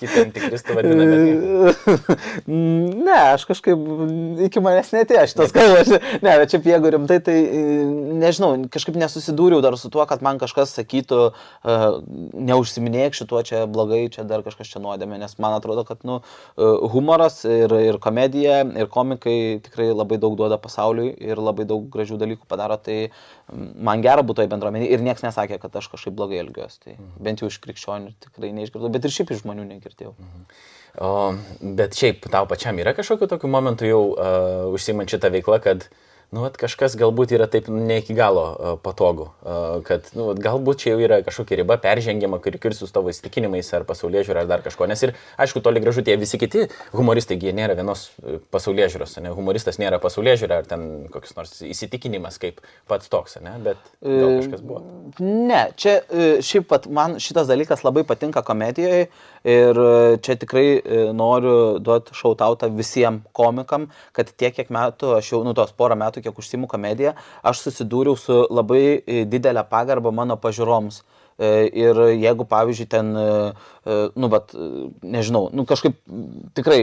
Kiti 0.00 0.22
antikristų 0.22 0.76
vadina. 0.78 1.04
bet 1.04 1.20
nieko. 1.26 2.16
Ne, 3.02 3.16
aš 3.34 3.44
kažkaip 3.48 3.82
iki 4.46 4.62
manęs 4.64 4.92
netėjo 4.94 5.26
šitas 5.34 5.52
kalbas. 5.52 5.90
Ne, 6.24 6.32
bet 6.40 6.52
čia 6.54 6.62
jeigu 6.64 6.92
rimtai, 6.94 7.18
tai 7.24 7.36
e, 7.44 7.62
nežinau, 8.22 8.54
kažkaip 8.72 8.96
nesusidūriau 9.00 9.60
dar 9.64 9.76
su 9.80 9.90
tuo, 9.92 10.04
kad 10.08 10.24
man 10.24 10.40
kažkas 10.40 10.72
sakytų, 10.78 11.20
uh, 11.28 11.84
neužsiminėk 12.32 13.16
šituo 13.18 13.42
čia 13.46 13.66
blogai, 13.70 14.06
čia 14.14 14.24
dar 14.28 14.44
kažkas 14.46 14.72
čia 14.72 14.80
nuodėmė, 14.82 15.20
nes 15.20 15.36
man 15.42 15.56
atrodo, 15.56 15.84
kad 15.88 16.04
nu, 16.08 16.20
e, 16.56 16.68
humoras 16.94 17.42
ir, 17.48 17.74
ir 17.90 17.98
komedija 18.02 18.62
ir 18.78 18.90
komikai 18.92 19.36
tikrai 19.66 19.90
labai 19.92 20.20
daug 20.22 20.36
duoda 20.38 20.58
pasauliui 20.62 21.12
ir 21.20 21.40
labai 21.42 21.66
daug 21.68 21.88
gražių 21.92 22.20
dalykų 22.22 22.48
padaro, 22.50 22.78
tai 22.80 22.98
man 23.52 24.04
gera 24.04 24.24
būtų 24.26 24.46
į 24.46 24.52
bendruomenį 24.52 24.90
ir 24.94 25.02
niekas 25.04 25.24
nesakė, 25.26 25.58
kad 25.62 25.80
aš 25.80 25.90
kažkaip 25.92 26.16
blogai 26.18 26.40
elgiuosi. 26.42 26.80
Tai 26.86 26.96
bent 27.22 27.42
jau 27.42 27.50
iš 27.50 27.58
krikščionių 27.64 28.14
tikrai 28.28 28.52
neišgirdau, 28.56 28.92
bet 28.92 29.08
ir 29.08 29.14
šiaip 29.14 29.34
iš 29.34 29.42
žmonių 29.44 29.66
negirdėjau. 29.74 30.14
O, 31.00 31.10
bet 31.80 31.96
šiaip 31.96 32.26
tau 32.32 32.48
pačiam 32.48 32.78
yra 32.82 32.92
kažkokiu 32.96 33.28
tokiu 33.30 33.48
momentu 33.52 33.88
jau 33.88 34.02
uh, 34.12 34.66
užsimant 34.76 35.08
šitą 35.08 35.30
veiklą, 35.32 35.60
kad 35.64 35.86
nu, 36.32 36.40
vat, 36.40 36.56
kažkas 36.60 36.96
galbūt 36.98 37.34
yra 37.36 37.46
taip 37.50 37.68
ne 37.68 37.98
iki 38.00 38.14
galo 38.16 38.44
uh, 38.48 38.74
patogu, 38.80 39.28
uh, 39.44 39.80
kad 39.86 40.06
nu, 40.16 40.30
vat, 40.30 40.40
galbūt 40.42 40.80
čia 40.82 40.94
jau 40.94 41.02
yra 41.04 41.20
kažkokia 41.26 41.58
riba 41.60 41.76
peržengiama, 41.82 42.40
kuri 42.42 42.60
kirsiu 42.62 42.88
su 42.88 42.94
tavo 42.94 43.12
įsitikinimais 43.12 43.68
ar 43.76 43.84
pasaulyje 43.88 44.24
žiūra 44.30 44.44
ar 44.46 44.48
dar 44.50 44.64
kažko. 44.64 44.88
Nes 44.90 45.04
ir, 45.04 45.12
aišku, 45.42 45.60
toli 45.64 45.82
gražu 45.84 46.04
tie 46.06 46.16
visi 46.20 46.40
kiti 46.40 46.64
humoristai, 46.96 47.36
jie 47.36 47.52
nėra 47.56 47.76
vienos 47.76 48.08
pasaulyje 48.54 48.94
žiūros, 48.94 49.18
ne? 49.24 49.34
humoristas 49.36 49.80
nėra 49.82 50.00
pasaulyje 50.02 50.42
žiūra 50.44 50.62
ar 50.62 50.70
ten 50.70 50.88
koks 51.12 51.36
nors 51.36 51.58
įsitikinimas 51.68 52.40
kaip 52.42 52.64
pats 52.88 53.12
toks, 53.12 53.36
ne? 53.44 53.52
bet 53.66 53.92
gal 54.00 54.38
kažkas 54.40 54.64
buvo. 54.64 54.82
Ne, 55.20 55.66
čia 55.76 55.98
e, 56.08 56.30
šiaip 56.44 56.70
pat 56.72 56.88
man 56.88 57.18
šitas 57.22 57.50
dalykas 57.50 57.84
labai 57.84 58.06
patinka 58.08 58.40
komedijoje 58.46 59.10
ir 59.44 59.78
e, 59.78 60.18
čia 60.22 60.36
tikrai 60.38 60.66
e, 60.78 61.00
noriu 61.16 61.78
duoti 61.82 62.14
šautautą 62.16 62.70
visiems 62.76 63.26
komikam, 63.36 63.88
kad 64.16 64.30
tiek, 64.30 64.54
kiek 64.54 64.70
metų, 64.72 65.16
aš 65.18 65.32
jau, 65.34 65.42
nu, 65.46 65.54
tos 65.56 65.74
porą 65.76 65.98
metų, 65.98 66.22
kiek 66.24 66.38
užsimu 66.38 66.70
komediją, 66.70 67.16
aš 67.42 67.66
susidūriau 67.66 68.18
su 68.18 68.44
labai 68.50 68.84
e, 69.00 69.24
didelė 69.26 69.66
pagarba 69.70 70.14
mano 70.14 70.38
pažiūroms. 70.40 71.02
Ir 71.42 71.96
jeigu, 72.20 72.44
pavyzdžiui, 72.46 72.84
ten, 72.92 73.08
nu, 73.16 74.28
bet, 74.30 74.52
nežinau, 75.02 75.46
nu, 75.56 75.64
kažkaip 75.66 75.96
tikrai 76.54 76.76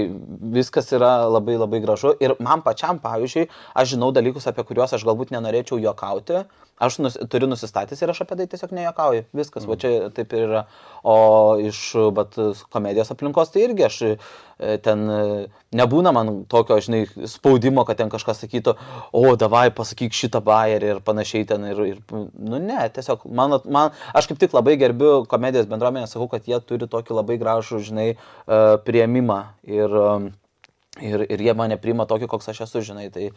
viskas 0.57 0.89
yra 0.97 1.29
labai 1.29 1.53
labai 1.55 1.79
gražu. 1.83 2.15
Ir 2.19 2.33
man 2.43 2.65
pačiam, 2.65 2.97
pavyzdžiui, 2.99 3.45
aš 3.77 3.93
žinau 3.93 4.09
dalykus, 4.11 4.49
apie 4.49 4.65
kuriuos 4.67 4.97
aš 4.97 5.05
galbūt 5.07 5.31
nenorėčiau 5.35 5.79
juokauti. 5.85 6.41
Aš 6.79 6.95
nus, 7.03 7.17
turiu 7.27 7.47
nusistatęs 7.51 7.99
ir 7.99 8.11
aš 8.13 8.21
apie 8.23 8.37
tai 8.39 8.45
tiesiog 8.47 8.71
nejuokauju. 8.71 9.25
Viskas, 9.35 9.65
mm. 9.65 9.71
va 9.71 9.75
čia 9.81 10.11
taip 10.15 10.31
ir 10.37 10.45
yra. 10.45 10.61
O 11.03 11.15
iš 11.59 11.79
bet, 12.15 12.37
komedijos 12.71 13.11
aplinkos 13.11 13.51
tai 13.51 13.65
irgi 13.65 13.83
aš 13.83 13.97
e, 14.07 14.11
ten 14.85 15.03
e, 15.11 15.19
nebūna 15.75 16.13
man 16.15 16.31
tokio, 16.51 16.77
žinai, 16.85 17.01
spaudimo, 17.27 17.83
kad 17.87 17.99
ten 17.99 18.11
kažkas 18.13 18.39
sakytų, 18.45 18.77
o 19.11 19.35
davai 19.39 19.65
pasakyk 19.75 20.15
šitą 20.15 20.39
bairį 20.47 20.95
ir 20.95 21.03
panašiai 21.03 21.49
ten. 21.51 21.67
Ir, 21.67 21.83
ir, 21.91 22.01
nu 22.15 22.63
ne, 22.63 22.79
tiesiog 22.95 23.27
man, 23.27 23.59
man, 23.67 23.95
aš 24.15 24.31
kaip 24.31 24.39
tik 24.39 24.55
labai 24.55 24.79
gerbiu 24.79 25.25
komedijos 25.27 25.67
bendruomenę, 25.67 26.07
sakau, 26.07 26.31
kad 26.31 26.47
jie 26.47 26.63
turi 26.63 26.87
tokį 26.87 27.19
labai 27.19 27.41
gražų, 27.43 27.83
žinai, 27.91 28.09
e, 28.15 28.65
prieimimą. 28.87 29.41
Ir, 29.67 30.01
ir, 31.03 31.27
ir 31.27 31.49
jie 31.49 31.59
mane 31.59 31.75
priima 31.75 32.07
tokį, 32.07 32.31
koks 32.31 32.53
aš 32.55 32.69
esu, 32.69 32.87
žinai. 32.93 33.09
Tai 33.11 33.33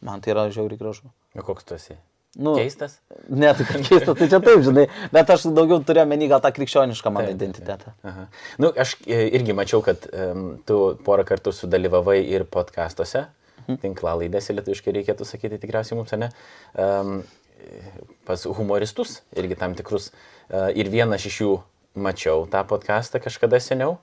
man 0.00 0.24
tai 0.24 0.32
yra 0.32 0.48
žiauriai 0.48 0.80
gražu. 0.80 1.12
O 1.36 1.44
koks 1.44 1.68
tu 1.68 1.76
esi? 1.76 2.00
Nu, 2.38 2.52
Keistas? 2.54 3.00
Ne, 3.28 3.48
tai 3.58 3.64
kad 3.66 3.82
keistas, 3.82 4.14
tai 4.14 4.28
čia 4.30 4.38
taip, 4.38 4.60
žinai, 4.62 4.84
bet 5.10 5.30
aš 5.34 5.48
daugiau 5.56 5.80
turiu 5.82 6.04
menį 6.06 6.28
gal 6.30 6.42
tą 6.44 6.52
krikščionišką 6.54 7.10
mano 7.10 7.32
identitetą. 7.34 7.90
Aha. 8.06 8.26
Nu, 8.62 8.70
aš 8.78 8.92
e, 9.10 9.24
irgi 9.34 9.56
mačiau, 9.58 9.80
kad 9.82 10.06
um, 10.12 10.44
tu 10.68 10.76
porą 11.06 11.24
kartų 11.26 11.50
sudalyvavai 11.56 12.20
ir 12.22 12.46
podkastuose, 12.46 13.24
mhm. 13.64 13.80
tinklalaidėse 13.82 14.54
lietuviškai 14.54 14.94
reikėtų 15.00 15.26
sakyti 15.26 15.58
tikriausiai 15.64 15.98
mums, 15.98 16.14
ne? 16.14 16.30
Um, 16.78 17.16
pas 18.28 18.46
humoristus 18.46 19.18
irgi 19.34 19.58
tam 19.58 19.74
tikrus. 19.74 20.12
Uh, 20.46 20.68
ir 20.78 20.92
vieną 20.94 21.18
iš 21.18 21.40
jų 21.42 21.56
mačiau 21.98 22.46
tą 22.52 22.62
podcastą 22.70 23.18
kažkada 23.24 23.58
seniau. 23.58 23.98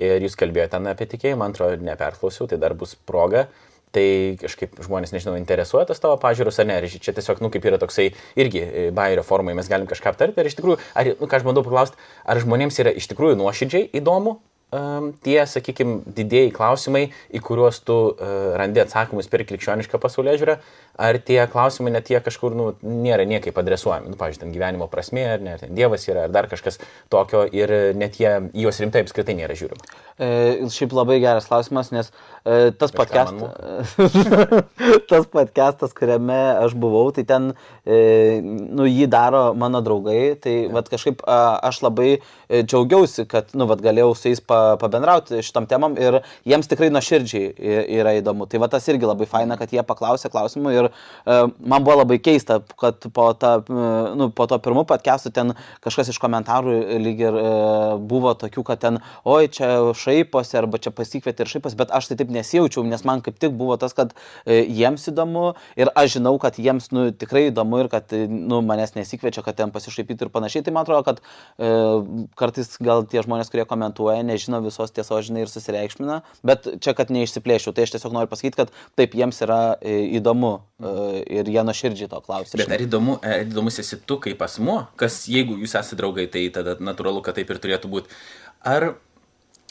Ir 0.00 0.22
jūs 0.22 0.38
kalbėjote 0.38 0.76
ten 0.76 0.86
apie 0.88 1.10
tikėjimą, 1.10 1.42
man 1.42 1.56
atrodo, 1.56 1.82
neperklausiau, 1.84 2.46
tai 2.48 2.60
dar 2.62 2.76
bus 2.78 2.94
proga. 2.94 3.48
Tai 3.90 4.04
kažkaip 4.38 4.76
žmonės, 4.84 5.10
nežinau, 5.10 5.34
interesuoja 5.34 5.88
tas 5.88 5.98
tavo 5.98 6.14
pažiūros 6.22 6.60
ar 6.62 6.68
ne, 6.68 6.76
ar 6.78 6.84
čia 6.86 7.14
tiesiog, 7.16 7.40
nu, 7.42 7.50
kaip 7.50 7.64
yra 7.66 7.80
toksai 7.82 8.12
irgi 8.38 8.62
e, 8.62 8.84
bairio 8.94 9.24
formai, 9.26 9.56
mes 9.58 9.66
galim 9.70 9.88
kažką 9.90 10.12
aptarti, 10.12 10.38
ar 10.38 10.46
iš 10.46 10.54
tikrųjų, 10.60 10.78
ar, 10.94 11.10
nu, 11.18 11.26
ką 11.26 11.40
aš 11.40 11.46
bandau 11.48 11.64
paklausti, 11.66 11.98
ar 12.22 12.38
žmonėms 12.38 12.78
yra 12.84 12.94
iš 12.94 13.10
tikrųjų 13.10 13.40
nuoširdžiai 13.40 13.88
įdomu 13.98 14.36
um, 14.70 15.10
tie, 15.24 15.38
sakykime, 15.50 16.00
didėjai 16.16 16.52
klausimai, 16.54 17.04
į 17.34 17.42
kuriuos 17.44 17.80
tu 17.86 17.96
uh, 18.12 18.36
randi 18.60 18.82
atsakymus 18.82 19.30
per 19.30 19.44
krikščionišką 19.48 20.00
pasaulyje 20.02 20.40
žiūrą, 20.42 20.56
ar 21.00 21.18
tie 21.24 21.40
klausimai 21.50 21.94
net 21.94 22.10
jie 22.12 22.20
kažkur, 22.20 22.54
nu, 22.56 22.66
nėra 22.84 23.24
niekaip 23.28 23.56
adresuojami, 23.56 24.12
nu, 24.12 24.18
pavyzdžiui, 24.20 24.42
ten 24.44 24.52
gyvenimo 24.54 24.90
prasme, 24.92 25.24
ar 25.34 25.40
ne, 25.40 25.56
ar 25.56 25.64
ten 25.64 25.72
Dievas 25.76 26.04
yra, 26.10 26.26
ar 26.28 26.34
dar 26.34 26.50
kažkas 26.50 26.76
tokio, 27.12 27.46
ir 27.56 27.72
net 27.96 28.20
jie 28.20 28.34
juos 28.60 28.80
rimtai 28.82 29.04
apskritai 29.06 29.38
nėra 29.38 29.56
žiūrima. 29.56 29.88
E, 30.20 30.28
šiaip 30.68 30.92
labai 30.92 31.16
geras 31.22 31.48
klausimas, 31.48 31.88
nes 31.94 32.12
e, 32.44 32.70
tas 32.76 32.92
podcastas, 32.92 33.96
tas 35.10 35.24
podcastas, 35.32 35.96
kuriame 35.96 36.38
aš 36.60 36.76
buvau, 36.76 37.06
tai 37.16 37.24
ten, 37.28 37.50
e, 37.88 38.40
nu, 38.44 38.84
jį 38.84 39.08
daro 39.10 39.42
mano 39.56 39.80
draugai, 39.84 40.36
tai 40.44 40.56
vat, 40.74 40.92
kažkaip 40.92 41.24
a, 41.24 41.56
aš 41.70 41.80
labai 41.86 42.10
e, 42.12 42.60
džiaugiausi, 42.60 43.24
kad, 43.30 43.54
nu, 43.56 43.64
vat, 43.70 43.80
galėjau 43.80 44.12
su 44.12 44.34
jais 44.34 44.44
pa, 44.44 44.76
pa, 44.76 44.90
pabendrauti 44.90 45.40
šitam 45.46 45.66
temam 45.70 45.94
ir 45.98 46.20
jiems 46.48 46.68
tikrai 46.70 46.90
nuoširdžiai 46.92 47.54
yra 48.00 48.16
įdomu. 48.18 48.48
Tai 48.50 48.60
va 48.62 48.68
tas 48.72 48.86
irgi 48.90 49.08
labai 49.08 49.28
faina, 49.30 49.58
kad 49.60 49.72
jie 49.72 49.82
paklausė 49.86 50.30
klausimų 50.32 50.74
ir 50.74 50.89
man 51.26 51.84
buvo 51.84 52.00
labai 52.00 52.18
keista, 52.22 52.60
kad 52.80 53.06
po, 53.14 53.30
ta, 53.38 53.56
e, 53.60 53.88
nu, 54.18 54.30
po 54.34 54.46
to 54.50 54.58
pirmų 54.62 54.84
podcastų 54.90 55.32
ten 55.36 55.54
kažkas 55.84 56.12
iš 56.12 56.20
komentarų 56.22 56.76
lyg 57.02 57.22
ir 57.24 57.38
e, 57.40 57.46
buvo 58.10 58.32
tokių, 58.38 58.64
kad 58.66 58.82
ten, 58.84 59.00
oi, 59.24 59.48
čia 59.52 59.92
šaiposi 59.96 60.58
arba 60.60 60.80
čia 60.82 60.92
pasikvietė 60.94 61.44
ir 61.44 61.52
šaiposi, 61.54 61.78
bet 61.78 61.92
aš 61.94 62.10
tai 62.10 62.18
taip 62.20 62.32
nesijaučiau, 62.34 62.84
nes 62.88 63.04
man 63.08 63.22
kaip 63.24 63.38
tik 63.40 63.54
buvo 63.56 63.76
tas, 63.80 63.94
kad 63.96 64.14
e, 64.44 64.62
jiems 64.64 65.08
įdomu 65.12 65.52
ir 65.80 65.92
aš 65.98 66.16
žinau, 66.18 66.34
kad 66.42 66.58
jiems 66.60 66.90
nu, 66.94 67.08
tikrai 67.16 67.48
įdomu 67.50 67.82
ir 67.84 67.90
kad 67.92 68.12
e, 68.16 68.24
nu, 68.28 68.60
manęs 68.66 68.96
nesikviečia, 68.96 69.44
kad 69.46 69.58
ten 69.60 69.74
pasišaipytų 69.74 70.28
ir 70.28 70.32
panašiai. 70.34 70.64
Tai 70.66 70.74
man 70.76 70.86
atrodo, 70.86 71.04
kad 71.06 71.20
e, 71.20 71.70
kartais 72.40 72.74
gal 72.82 73.04
tie 73.10 73.22
žmonės, 73.24 73.52
kurie 73.52 73.66
komentuoja, 73.68 74.24
nežino 74.26 74.62
visos 74.64 74.94
tiesos, 74.94 75.26
žinai, 75.28 75.44
ir 75.46 75.52
susireikšmina, 75.52 76.20
bet 76.46 76.68
čia, 76.82 76.94
kad 76.98 77.12
neišsiplėšiau, 77.14 77.74
tai 77.76 77.86
aš 77.86 77.96
tiesiog 77.96 78.16
noriu 78.16 78.30
pasakyti, 78.30 78.58
kad 78.62 78.74
taip 78.98 79.16
jiems 79.18 79.40
yra 79.46 79.60
e, 79.80 80.00
įdomu 80.20 80.52
e, 80.56 80.79
ir 80.80 81.50
jie 81.52 81.62
nuoširdžiai 81.66 82.10
to 82.10 82.20
klausia. 82.24 82.58
Bet 82.60 82.72
ar 82.72 82.82
įdomu, 82.84 83.18
ar 83.26 83.44
įdomus 83.44 83.80
esi 83.82 83.98
tu 84.06 84.16
kaip 84.22 84.40
asmuo, 84.46 84.82
kas 85.00 85.22
jeigu 85.30 85.58
jūs 85.60 85.76
esate 85.76 85.98
draugai, 86.00 86.26
tai 86.32 86.46
tada 86.54 86.78
natūralu, 86.80 87.22
kad 87.26 87.36
taip 87.36 87.52
ir 87.52 87.60
turėtų 87.62 87.92
būti. 87.92 88.20
Ar 88.66 88.92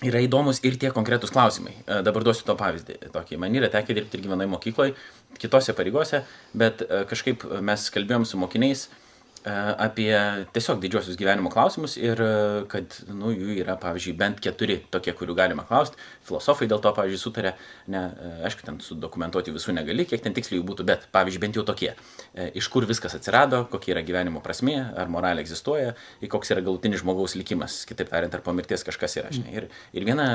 yra 0.05 0.21
įdomus 0.23 0.61
ir 0.63 0.77
tie 0.79 0.91
konkretūs 0.95 1.33
klausimai. 1.33 1.73
E, 1.83 1.99
Dabar 2.05 2.23
duosiu 2.23 2.45
to 2.47 2.55
pavyzdį. 2.59 2.99
Tokį. 3.13 3.39
Man 3.41 3.55
yra 3.57 3.71
tekę 3.71 3.95
dirbti 3.97 4.19
ir 4.19 4.25
gyvenai 4.27 4.47
mokykloje, 4.51 4.95
kitose 5.41 5.75
pareigose, 5.75 6.23
bet 6.57 6.83
e, 6.85 7.03
kažkaip 7.09 7.43
mes 7.65 7.89
kalbėjom 7.95 8.27
su 8.27 8.39
mokiniais 8.39 8.87
e, 8.87 8.98
apie 9.45 10.11
tiesiog 10.53 10.81
didžiosius 10.83 11.17
gyvenimo 11.19 11.49
klausimus 11.51 11.95
ir 11.97 12.19
e, 12.19 12.31
kad 12.71 12.95
nu, 13.07 13.31
jų 13.31 13.55
yra, 13.61 13.77
pavyzdžiui, 13.79 14.15
bent 14.19 14.41
keturi 14.43 14.79
tokie, 14.91 15.13
kurių 15.15 15.35
galima 15.37 15.63
klausti. 15.67 15.99
Filosofai 16.27 16.67
dėl 16.67 16.81
to, 16.83 16.91
pavyzdžiui, 16.97 17.21
sutarė, 17.21 17.53
ne, 17.93 18.01
e, 18.11 18.31
aišku, 18.49 18.65
ten 18.67 18.81
sudokumentuoti 18.83 19.53
visų 19.55 19.77
negali, 19.77 20.05
kiek 20.09 20.23
ten 20.25 20.35
tiksliai 20.35 20.59
jų 20.59 20.67
būtų, 20.67 20.87
bet, 20.91 21.07
pavyzdžiui, 21.15 21.43
bent 21.45 21.59
jau 21.59 21.65
tokie. 21.67 21.93
E, 22.33 22.49
Iš 22.59 22.67
kur 22.73 22.87
viskas 22.89 23.15
atsirado, 23.15 23.63
kokia 23.71 23.95
yra 23.95 24.03
gyvenimo 24.05 24.43
prasmė, 24.43 24.77
ar 24.99 25.11
moralė 25.11 25.45
egzistuoja, 25.45 25.95
ir 26.19 26.31
koks 26.31 26.51
yra 26.51 26.65
galutinis 26.65 27.03
žmogaus 27.03 27.37
likimas, 27.39 27.83
kitaip 27.87 28.11
tariant, 28.11 28.35
ar 28.35 28.43
po 28.43 28.55
mirties 28.57 28.83
kažkas 28.87 29.19
yra. 29.21 29.31
Žinai. 29.33 29.55
Ir, 29.55 29.69
ir 29.95 30.07
viena 30.07 30.27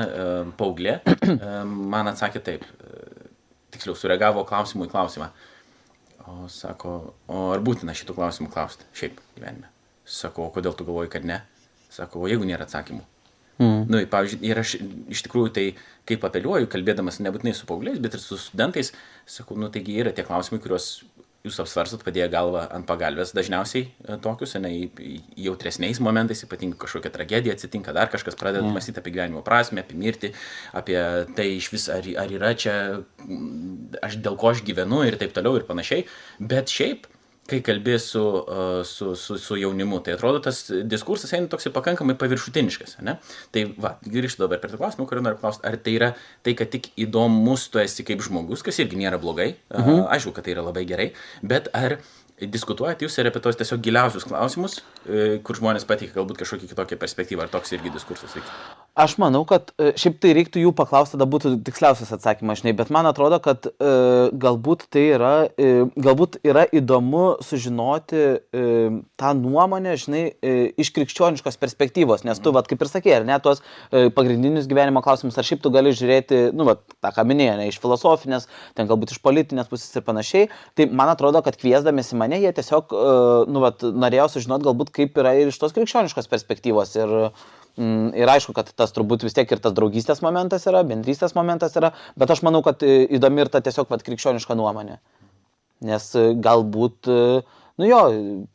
paauglė 0.57 0.97
man 1.65 2.09
atsakė 2.09 2.41
taip, 2.45 2.65
tiksliau 3.75 3.97
sureagavo 3.99 4.45
klausimų 4.47 4.87
į 4.87 4.93
klausimą. 4.95 5.29
O 6.25 6.47
sako, 6.49 6.95
o 7.29 7.41
ar 7.53 7.61
būtina 7.65 7.93
šitų 7.97 8.15
klausimų 8.17 8.49
klausti 8.53 8.87
šiaip 8.97 9.19
gyvenime? 9.35 9.69
Sako, 10.05 10.47
o 10.47 10.53
kodėl 10.53 10.73
tu 10.77 10.85
galvoji, 10.87 11.11
kad 11.13 11.25
ne? 11.27 11.41
Sako, 11.93 12.23
o 12.25 12.29
jeigu 12.29 12.47
nėra 12.47 12.65
atsakymų? 12.65 13.03
Mm. 13.61 13.85
Nu, 13.87 14.01
pavyzdžiui, 14.11 14.41
ir 14.49 14.59
aš 14.59 14.73
iš 15.15 15.21
tikrųjų 15.25 15.51
tai, 15.55 15.65
kaip 16.09 16.25
apeliuoju, 16.27 16.67
kalbėdamas 16.71 17.21
nebūtinai 17.23 17.53
su 17.55 17.67
paaugliais, 17.69 18.01
bet 18.03 18.17
ir 18.17 18.23
su 18.23 18.37
studentais, 18.41 18.91
sakau, 19.29 19.55
nu, 19.59 19.69
taigi 19.71 19.95
yra 20.01 20.11
tie 20.15 20.25
klausimai, 20.27 20.59
kuriuos 20.63 20.89
jūs 21.45 21.59
apsvarstot, 21.61 22.03
padėję 22.05 22.27
galvą 22.33 22.65
ant 22.73 22.87
pagalbės, 22.89 23.33
dažniausiai 23.37 23.85
e, 23.85 24.17
tokius, 24.23 24.55
ne, 24.61 24.71
jautresniais 25.45 26.01
momentais, 26.03 26.43
ypatingai 26.47 26.79
kažkokia 26.81 27.13
tragedija 27.13 27.55
atsitinka, 27.55 27.93
dar 27.95 28.11
kažkas 28.13 28.37
pradeda 28.39 28.65
mm. 28.65 28.75
mąstyti 28.75 29.01
apie 29.01 29.13
gyvenimo 29.15 29.43
prasme, 29.45 29.85
apie 29.85 29.97
mirtį, 30.01 30.33
apie 30.77 30.99
tai 31.37 31.49
iš 31.55 31.71
vis, 31.73 31.87
ar, 31.93 32.07
ar 32.25 32.35
yra 32.37 32.53
čia, 32.57 32.77
aš 34.05 34.19
dėl 34.25 34.39
ko 34.41 34.53
aš 34.53 34.65
gyvenu 34.65 35.03
ir 35.05 35.19
taip 35.21 35.35
toliau 35.35 35.59
ir 35.59 35.67
panašiai. 35.69 36.07
Bet 36.39 36.73
šiaip, 36.73 37.07
kai 37.49 37.59
kalbė 37.65 37.97
su, 38.01 38.23
su, 38.89 39.11
su, 39.19 39.37
su 39.41 39.57
jaunimu, 39.59 39.99
tai 40.05 40.15
atrodo 40.15 40.41
tas 40.43 40.63
diskursas 40.89 41.33
eina 41.37 41.49
toks 41.51 41.69
pakankamai 41.75 42.17
paviršutiniškas. 42.21 42.97
Ne? 43.05 43.17
Tai 43.53 43.65
va, 43.81 43.95
grįžtu 44.01 44.45
dabar 44.45 44.61
prie 44.63 44.73
to 44.73 44.81
klausimą, 44.81 45.05
kurį 45.09 45.25
noriu 45.27 45.41
klausti. 45.41 45.65
Ar 45.69 45.77
tai 45.77 45.95
yra 45.99 46.11
tai, 46.45 46.55
kad 46.57 46.73
tik 46.73 46.89
įdomus 47.05 47.67
tu 47.73 47.81
esi 47.83 48.05
kaip 48.07 48.23
žmogus, 48.25 48.65
kas 48.65 48.81
irgi 48.81 48.99
nėra 49.01 49.21
blogai, 49.21 49.53
mhm. 49.73 50.07
aišku, 50.17 50.33
kad 50.35 50.47
tai 50.47 50.55
yra 50.57 50.65
labai 50.65 50.87
gerai, 50.89 51.11
bet 51.45 51.69
ar 51.77 51.99
diskutuojate 52.41 53.05
jūs 53.05 53.15
ir 53.21 53.29
apie 53.29 53.43
tos 53.43 53.61
tiesiog 53.61 53.83
giliausius 53.85 54.27
klausimus, 54.27 54.81
e, 55.05 55.37
kur 55.45 55.61
žmonės 55.61 55.87
pateikia 55.87 56.17
galbūt 56.17 56.41
kažkokią 56.41 56.73
kitokią 56.73 56.99
perspektyvą, 56.99 57.45
ar 57.45 57.53
toks 57.53 57.77
irgi 57.77 57.93
diskursas 57.95 58.35
vyksta? 58.35 58.84
Aš 58.95 59.17
manau, 59.19 59.41
kad 59.43 59.73
e, 59.75 59.89
šiaip 59.99 60.21
tai 60.23 60.29
reiktų 60.37 60.61
jų 60.61 60.69
paklausti, 60.71 61.17
tada 61.17 61.25
būtų 61.27 61.49
tiksliausias 61.67 62.13
atsakymas, 62.15 62.61
žinai, 62.61 62.71
bet 62.79 62.87
man 62.95 63.03
atrodo, 63.09 63.41
kad 63.43 63.65
e, 63.67 63.71
galbūt 64.39 64.85
tai 64.87 65.01
yra, 65.17 65.31
e, 65.59 65.83
galbūt 65.99 66.37
yra 66.47 66.63
įdomu 66.79 67.25
sužinoti 67.43 68.21
e, 68.55 68.61
tą 69.19 69.33
nuomonę, 69.35 69.97
žinai, 69.99 70.21
e, 70.39 70.53
iš 70.79 70.93
krikščioniškos 70.95 71.59
perspektyvos, 71.59 72.23
nes 72.23 72.39
tu, 72.39 72.53
vat, 72.55 72.69
kaip 72.71 72.85
ir 72.85 72.91
sakė, 72.93 73.11
ar 73.17 73.27
ne, 73.27 73.35
tuos 73.43 73.59
e, 73.59 74.05
pagrindinius 74.15 74.71
gyvenimo 74.71 75.03
klausimus, 75.03 75.35
ar 75.35 75.49
šiaip 75.49 75.65
tu 75.65 75.73
gali 75.75 75.91
žiūrėti, 75.91 76.39
nu, 76.55 76.63
vat, 76.71 76.87
tą 77.03 77.11
ką 77.19 77.27
minėjai, 77.27 77.59
ne, 77.59 77.67
iš 77.73 77.81
filosofinės, 77.83 78.47
ten 78.79 78.87
galbūt 78.87 79.11
iš 79.11 79.19
politinės 79.27 79.67
pusės 79.73 79.91
ir 79.91 80.07
panašiai, 80.07 80.47
tai 80.79 80.87
man 80.87 81.11
atrodo, 81.11 81.43
kad 81.43 81.59
kviesdamėsi 81.59 82.15
mane, 82.15 82.39
jie 82.39 82.55
tiesiog, 82.55 82.95
e, 82.95 83.19
nu, 83.51 83.67
vat, 83.67 83.83
norėjo 83.83 84.31
sužinoti 84.37 84.71
galbūt 84.71 84.95
kaip 84.95 85.19
yra 85.19 85.35
ir 85.35 85.51
iš 85.51 85.59
tos 85.59 85.75
krikščioniškos 85.75 86.31
perspektyvos. 86.31 86.95
Ir, 87.03 87.19
Ir 87.75 88.29
aišku, 88.31 88.53
kad 88.55 88.69
tas 88.71 88.93
turbūt 88.95 89.25
vis 89.27 89.35
tiek 89.35 89.49
ir 89.51 89.59
tas 89.59 89.73
draugystės 89.75 90.21
momentas 90.23 90.63
yra, 90.69 90.85
bendrystės 90.87 91.35
momentas 91.35 91.75
yra, 91.75 91.91
bet 92.15 92.31
aš 92.31 92.39
manau, 92.47 92.61
kad 92.63 92.83
e, 92.87 93.01
įdomi 93.17 93.43
ir 93.43 93.51
ta 93.51 93.59
tiesiog 93.63 93.89
vat, 93.91 94.03
krikščioniška 94.05 94.55
nuomonė. 94.55 95.01
Nes 95.83 96.05
e, 96.15 96.29
galbūt, 96.39 97.09
e, 97.11 97.41
nu 97.81 97.89
jo, 97.89 97.99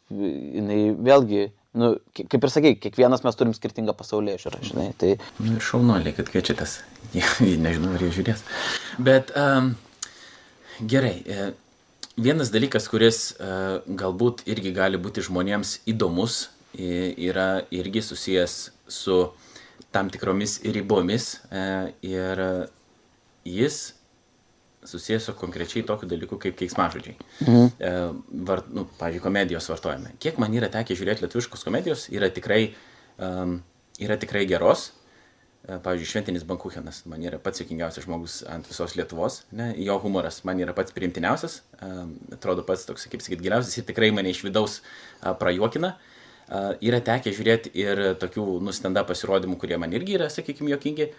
jinai 0.09 0.79
vėlgi, 0.97 1.43
nu, 1.77 1.91
kaip 2.17 2.39
ir 2.41 2.53
sakai, 2.55 2.73
kiekvienas 2.81 3.27
mes 3.27 3.37
turim 3.37 3.53
skirtingą 3.57 3.93
pasaulyje 3.99 4.41
žiūrą, 4.47 4.63
žinai. 4.71 4.87
Tai 4.97 5.13
Nu, 5.45 5.59
šaunuoliai, 5.61 6.17
kad 6.17 6.33
kviečiatės. 6.33 6.79
Nežinau, 7.67 7.93
ar 7.99 8.07
jie 8.07 8.15
žiūrės. 8.23 8.47
Bet 8.97 9.35
um, 9.37 9.75
gerai. 10.81 11.19
e, 11.27 11.51
Vienas 12.21 12.51
dalykas, 12.53 12.85
kuris 12.91 13.19
uh, 13.39 13.79
galbūt 13.97 14.43
irgi 14.51 14.75
gali 14.77 14.99
būti 15.01 15.23
žmonėms 15.25 15.79
įdomus, 15.89 16.51
yra 16.77 17.63
irgi 17.71 18.03
susijęs 18.05 18.71
su 18.91 19.23
tam 19.91 20.11
tikromis 20.11 20.61
ribomis. 20.67 21.39
uh, 21.49 21.89
Ir 22.03 22.45
jis 23.45 23.95
susijęs 24.85 25.25
su 25.25 25.33
konkrečiai 25.33 25.85
tokiu 25.87 26.09
dalyku 26.09 26.39
kaip 26.41 26.57
keiksmažodžiai. 26.57 27.17
Mhm. 27.45 27.67
Var, 28.49 28.63
nu, 28.73 28.87
pavyzdžiui, 28.99 29.23
komedijos 29.23 29.69
vartojame. 29.69 30.15
Kiek 30.19 30.39
man 30.41 30.55
yra 30.57 30.71
tekę 30.73 30.97
žiūrėti 30.97 31.27
lietuviškos 31.27 31.65
komedijos, 31.67 32.09
yra 32.13 32.31
tikrai, 32.33 32.73
um, 33.19 33.61
yra 34.01 34.17
tikrai 34.21 34.47
geros. 34.49 34.91
E, 35.61 35.77
Pavyzdžiui, 35.77 36.09
Šventinis 36.09 36.47
Bankuchenas 36.49 37.03
man 37.05 37.21
yra 37.21 37.37
pats 37.39 37.61
juokingiausias 37.61 38.07
žmogus 38.07 38.39
ant 38.49 38.69
visos 38.69 38.97
Lietuvos. 38.97 39.43
Ne? 39.53 39.75
Jo 39.85 39.99
humoras 40.01 40.41
man 40.49 40.63
yra 40.65 40.73
pats 40.77 40.97
priimtiniausias, 40.97 41.61
um, 41.85 42.15
atrodo 42.33 42.65
pats 42.65 42.87
toks, 42.89 43.05
kaip 43.13 43.21
sakyt, 43.21 43.45
giliausias 43.45 43.77
ir 43.77 43.85
tikrai 43.91 44.09
mane 44.17 44.33
iš 44.33 44.41
vidaus 44.47 44.81
uh, 44.81 45.35
prajuokina. 45.37 45.93
Uh, 45.93 46.10
yra 46.51 47.01
tekę 47.05 47.33
žiūrėti 47.35 47.73
ir 47.79 48.03
tokių 48.21 48.45
nustenda 48.65 49.05
pasirodymų, 49.07 49.59
kurie 49.61 49.79
man 49.79 49.95
irgi 49.95 50.17
yra, 50.19 50.31
sakykime, 50.33 50.73
juokingi. 50.75 51.11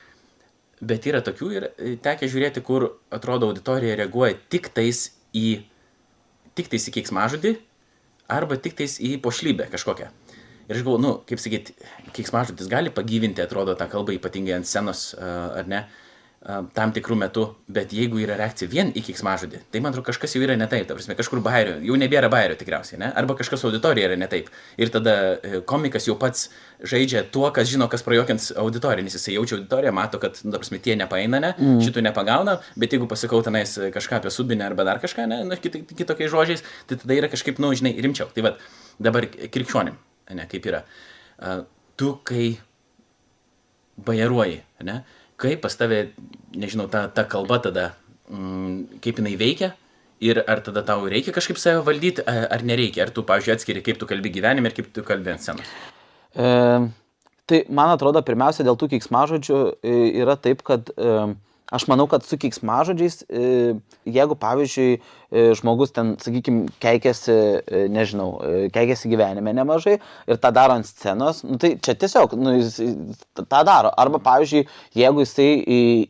Bet 0.82 1.06
yra 1.06 1.22
tokių 1.22 1.50
ir 1.54 1.68
e, 1.70 1.96
tekę 2.02 2.28
žiūrėti, 2.32 2.64
kur 2.66 2.88
atrodo 3.14 3.52
auditorija 3.52 4.00
reaguoja 4.00 4.34
tik 4.50 4.72
tais 4.74 5.12
į, 5.38 5.62
tik 6.58 6.72
tais 6.72 6.88
į 6.90 6.96
keiksmažodį 6.98 7.56
arba 8.32 8.58
tik 8.58 8.80
tais 8.80 8.98
į 8.98 9.16
pošlybę 9.22 9.70
kažkokią. 9.72 10.10
Ir 10.70 10.78
aš 10.78 10.86
galvoju, 10.86 11.04
nu, 11.04 11.12
kaip 11.28 11.42
sakyt, 11.44 11.74
keiksmažodis 12.16 12.70
gali 12.72 12.92
pagyvinti, 12.94 13.44
atrodo, 13.44 13.76
tą 13.78 13.88
kalbą 13.92 14.16
ypatingai 14.16 14.56
ant 14.58 14.70
scenos, 14.70 15.12
a, 15.20 15.32
ar 15.62 15.70
ne, 15.70 15.84
a, 15.86 16.11
tam 16.74 16.90
tikrų 16.90 17.16
metų, 17.22 17.44
bet 17.70 17.92
jeigu 17.94 18.18
yra 18.24 18.34
reakcija 18.40 18.70
vien 18.70 18.88
į 18.98 19.04
keiksmažodį, 19.06 19.60
tai 19.70 19.82
man 19.84 19.94
atrodo 19.94 20.08
kažkas 20.08 20.34
jau 20.34 20.42
yra 20.42 20.56
ne 20.58 20.66
taip, 20.70 20.88
ta 20.90 20.96
prasme, 20.98 21.14
kažkur 21.18 21.38
bairio, 21.46 21.76
jau 21.86 21.98
nebėra 22.02 22.32
bairio 22.34 22.56
tikriausiai, 22.58 22.98
ne, 22.98 23.10
arba 23.18 23.36
kažkas 23.38 23.62
auditorija 23.70 24.08
yra 24.10 24.18
ne 24.18 24.26
taip. 24.32 24.50
Ir 24.82 24.90
tada 24.90 25.14
e, 25.38 25.60
komikas 25.70 26.10
jau 26.10 26.16
pats 26.18 26.48
žaidžia 26.82 27.22
tuo, 27.30 27.46
kas 27.54 27.70
žino, 27.70 27.86
kas 27.92 28.02
prajuokins 28.08 28.50
auditoriją, 28.58 29.06
nes 29.06 29.20
jisai 29.20 29.36
jaučia 29.36 29.60
auditoriją, 29.60 29.94
mato, 29.94 30.18
kad, 30.24 30.42
nu, 30.42 30.56
ta 30.56 30.64
prasme, 30.64 30.82
tie 30.82 30.98
nepaeina, 30.98 31.44
ne, 31.46 31.54
mm. 31.54 31.78
šitų 31.86 32.08
nepagauna, 32.08 32.58
bet 32.74 32.98
jeigu 32.98 33.06
pasakau 33.12 33.44
tenais 33.46 33.78
kažką 33.94 34.18
apie 34.18 34.34
subinę 34.34 34.66
arba 34.72 34.88
dar 34.90 35.04
kažką, 35.06 35.30
ne, 35.30 35.44
nu, 35.46 35.62
kit, 35.62 35.78
kitokiais 35.94 36.34
žodžiais, 36.34 36.66
tai 36.90 36.98
tada 37.06 37.22
yra 37.22 37.30
kažkaip, 37.30 37.62
nu, 37.62 37.70
žinai, 37.78 37.94
rimčiau. 38.02 38.34
Tai 38.34 38.50
vad, 38.50 38.66
dabar 38.98 39.30
krikščionim, 39.30 40.02
ne, 40.34 40.50
kaip 40.50 40.66
yra. 40.74 40.82
Tu, 42.02 42.16
kai 42.26 42.56
bajeruoji, 44.02 44.64
ne, 44.90 45.04
kaip 45.42 45.62
pas 45.64 45.76
tave, 45.78 46.12
nežinau, 46.56 46.88
ta, 46.92 47.08
ta 47.14 47.26
kalba 47.30 47.60
tada, 47.64 47.92
mm, 48.30 49.02
kaip 49.04 49.22
jinai 49.22 49.38
veikia. 49.40 49.74
Ir 50.22 50.38
ar 50.46 50.60
tada 50.62 50.84
tau 50.86 51.08
reikia 51.10 51.34
kažkaip 51.34 51.58
save 51.58 51.82
valdyti, 51.82 52.22
ar 52.22 52.62
nereikia? 52.62 53.08
Ar 53.08 53.12
tu, 53.14 53.24
pavyzdžiui, 53.26 53.56
atskiri, 53.56 53.82
kaip 53.82 53.98
tu 53.98 54.06
kalbi 54.06 54.30
gyvenime 54.30 54.70
ir 54.70 54.76
kaip 54.78 54.92
tu 54.94 55.02
kalbi 55.06 55.34
ant 55.34 55.42
scenos? 55.42 55.72
E, 56.38 56.50
tai 57.50 57.62
man 57.74 57.90
atrodo, 57.96 58.22
pirmiausia, 58.28 58.62
dėl 58.68 58.78
tų 58.78 58.92
keiksmažodžių 58.92 59.58
e, 59.82 59.96
yra 60.22 60.36
taip, 60.38 60.62
kad 60.68 60.94
e, 60.94 61.16
aš 61.74 61.88
manau, 61.90 62.06
kad 62.12 62.28
su 62.28 62.38
keiksmažodžiais, 62.38 63.24
e, 63.34 63.74
jeigu, 64.06 64.38
pavyzdžiui, 64.46 65.02
žmogus 65.32 65.94
ten, 65.96 66.16
sakykime, 66.20 66.66
keikėsi, 66.84 67.34
e, 67.64 67.84
nežinau, 67.92 68.34
e, 68.44 68.66
keikėsi 68.74 69.12
gyvenime 69.12 69.54
nemažai 69.56 69.96
ir 70.28 70.40
tą 70.44 70.52
daro 70.52 70.76
ant 70.76 70.88
scenos, 70.88 71.42
nu, 71.48 71.56
tai 71.62 71.78
čia 71.80 71.96
tiesiog, 71.96 72.36
nu, 72.36 72.58
jis 72.60 72.82
tą 73.40 73.62
daro. 73.68 73.94
Arba, 74.02 74.20
pavyzdžiui, 74.24 74.66
jeigu 75.00 75.24
jisai 75.24 75.48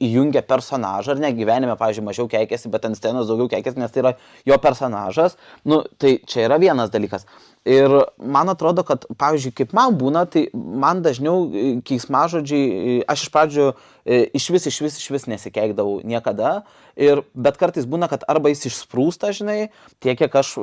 įjungia 0.08 0.42
personažą, 0.48 1.14
ar 1.14 1.22
ne, 1.22 1.32
gyvenime, 1.38 1.78
pavyzdžiui, 1.78 2.08
mažiau 2.10 2.32
keikėsi, 2.32 2.72
bet 2.74 2.90
ant 2.90 2.98
scenos 2.98 3.30
daugiau 3.30 3.52
keikėsi, 3.52 3.82
nes 3.82 3.94
tai 3.94 4.04
yra 4.06 4.16
jo 4.50 4.58
personažas, 4.64 5.38
nu, 5.70 5.84
tai 6.02 6.18
čia 6.26 6.48
yra 6.50 6.58
vienas 6.62 6.90
dalykas. 6.94 7.30
Ir 7.70 7.94
man 8.18 8.50
atrodo, 8.50 8.82
kad, 8.82 9.06
pavyzdžiui, 9.22 9.54
kaip 9.54 9.78
man 9.78 9.94
būna, 10.02 10.26
tai 10.34 10.48
man 10.54 11.04
dažniau 11.06 11.46
keiksmažodžiai, 11.86 13.04
aš 13.06 13.28
iš 13.28 13.34
pradžių 13.36 13.68
iš 14.06 14.50
vis, 14.50 14.66
iš 14.66 14.82
vis, 14.82 14.98
iš 14.98 15.10
vis 15.14 15.28
nesikeikdavau 15.30 16.02
niekada, 16.04 16.64
ir, 17.02 17.24
bet 17.34 17.60
kartais 17.62 17.88
būna, 17.90 18.10
kad 18.12 18.26
arba 18.32 18.54
jis 18.54 18.68
išsprūsta, 18.72 19.34
žinai, 19.36 19.60
tiek 20.04 20.20
kiek 20.22 20.36
aš 20.42 20.56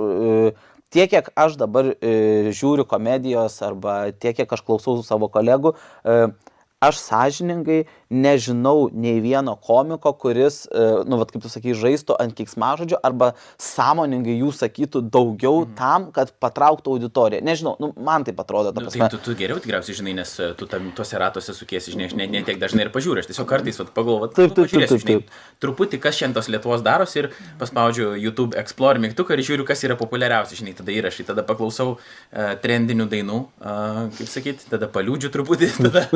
tiek, 0.90 1.11
kiek 1.11 1.31
aš 1.37 1.57
dabar 1.61 1.92
e, 2.01 2.53
žiūriu 2.55 2.87
komedijos 2.88 3.61
arba 3.64 4.09
tiek, 4.12 4.37
kiek 4.38 4.53
aš 4.53 4.64
klausau 4.64 4.98
savo 5.05 5.29
kolegų, 5.33 5.74
e, 6.05 6.31
aš 6.80 7.00
sąžiningai 7.02 7.84
nežinau 8.08 8.88
nei 8.92 9.20
vieno 9.20 9.56
komiko, 9.60 10.12
kuris, 10.16 10.62
e, 10.70 10.84
nu, 11.04 11.18
vat, 11.20 11.32
kaip 11.32 11.42
tu 11.44 11.50
sakai, 11.52 11.74
žaistų 11.76 12.16
ant 12.22 12.32
kiksmažodžio 12.38 13.00
arba 13.04 13.32
sąmoningai 13.60 14.38
jų 14.38 14.52
sakytų 14.56 15.02
daugiau 15.12 15.64
mm. 15.64 15.74
tam, 15.76 16.06
kad 16.14 16.30
patrauktų 16.40 16.94
auditoriją. 16.94 17.42
Nežinau, 17.44 17.74
nu, 17.82 17.90
man 18.00 18.24
tai 18.24 18.32
atrodo. 18.38 18.72
Nu, 18.72 18.88
tai 18.94 19.10
tu, 19.12 19.20
tu 19.26 19.34
geriau 19.36 19.60
tikriausiai 19.60 19.98
žinai, 19.98 20.14
nes 20.20 20.32
e, 20.40 20.52
tu 20.56 20.68
tam, 20.70 20.88
tuose 20.96 21.20
ratuose 21.20 21.52
sukiesi, 21.56 21.92
žinai, 21.92 22.08
aš 22.08 22.16
net 22.16 22.32
ne 22.32 22.44
tiek 22.46 22.62
dažnai 22.62 22.86
ir 22.86 22.92
pažiūriu, 22.94 23.20
aš 23.20 23.28
tiesiog 23.32 23.50
kartais 23.50 23.82
pagalvoju, 23.82 24.30
taip, 24.38 24.54
taip, 24.56 24.72
taip, 24.72 24.88
taip, 24.94 25.04
taip. 25.10 25.36
Truputį, 25.60 26.00
kas 26.00 26.16
šiandien 26.16 26.38
tos 26.38 26.48
Lietuvos 26.48 26.86
darosi 26.86 27.24
ir 27.24 27.30
paspaudžiu 27.60 28.14
YouTube 28.16 28.56
Explore 28.56 29.02
mygtuką 29.02 29.36
ir 29.36 29.44
žiūriu, 29.44 29.66
kas 29.68 29.84
yra 29.84 29.98
populiariausia, 30.00 30.62
žinai, 30.62 30.76
tada 30.78 30.94
įrašai, 30.94 31.26
tada 31.28 31.44
paklausau 31.46 31.96
uh, 31.98 32.54
trendinių 32.62 33.08
dainų, 33.10 33.38
uh, 33.58 34.00
kaip 34.16 34.30
sakyti, 34.30 34.68
tada 34.70 34.88
paliūdžiu 34.92 35.32
truputį, 35.34 35.70
tada 35.88 36.06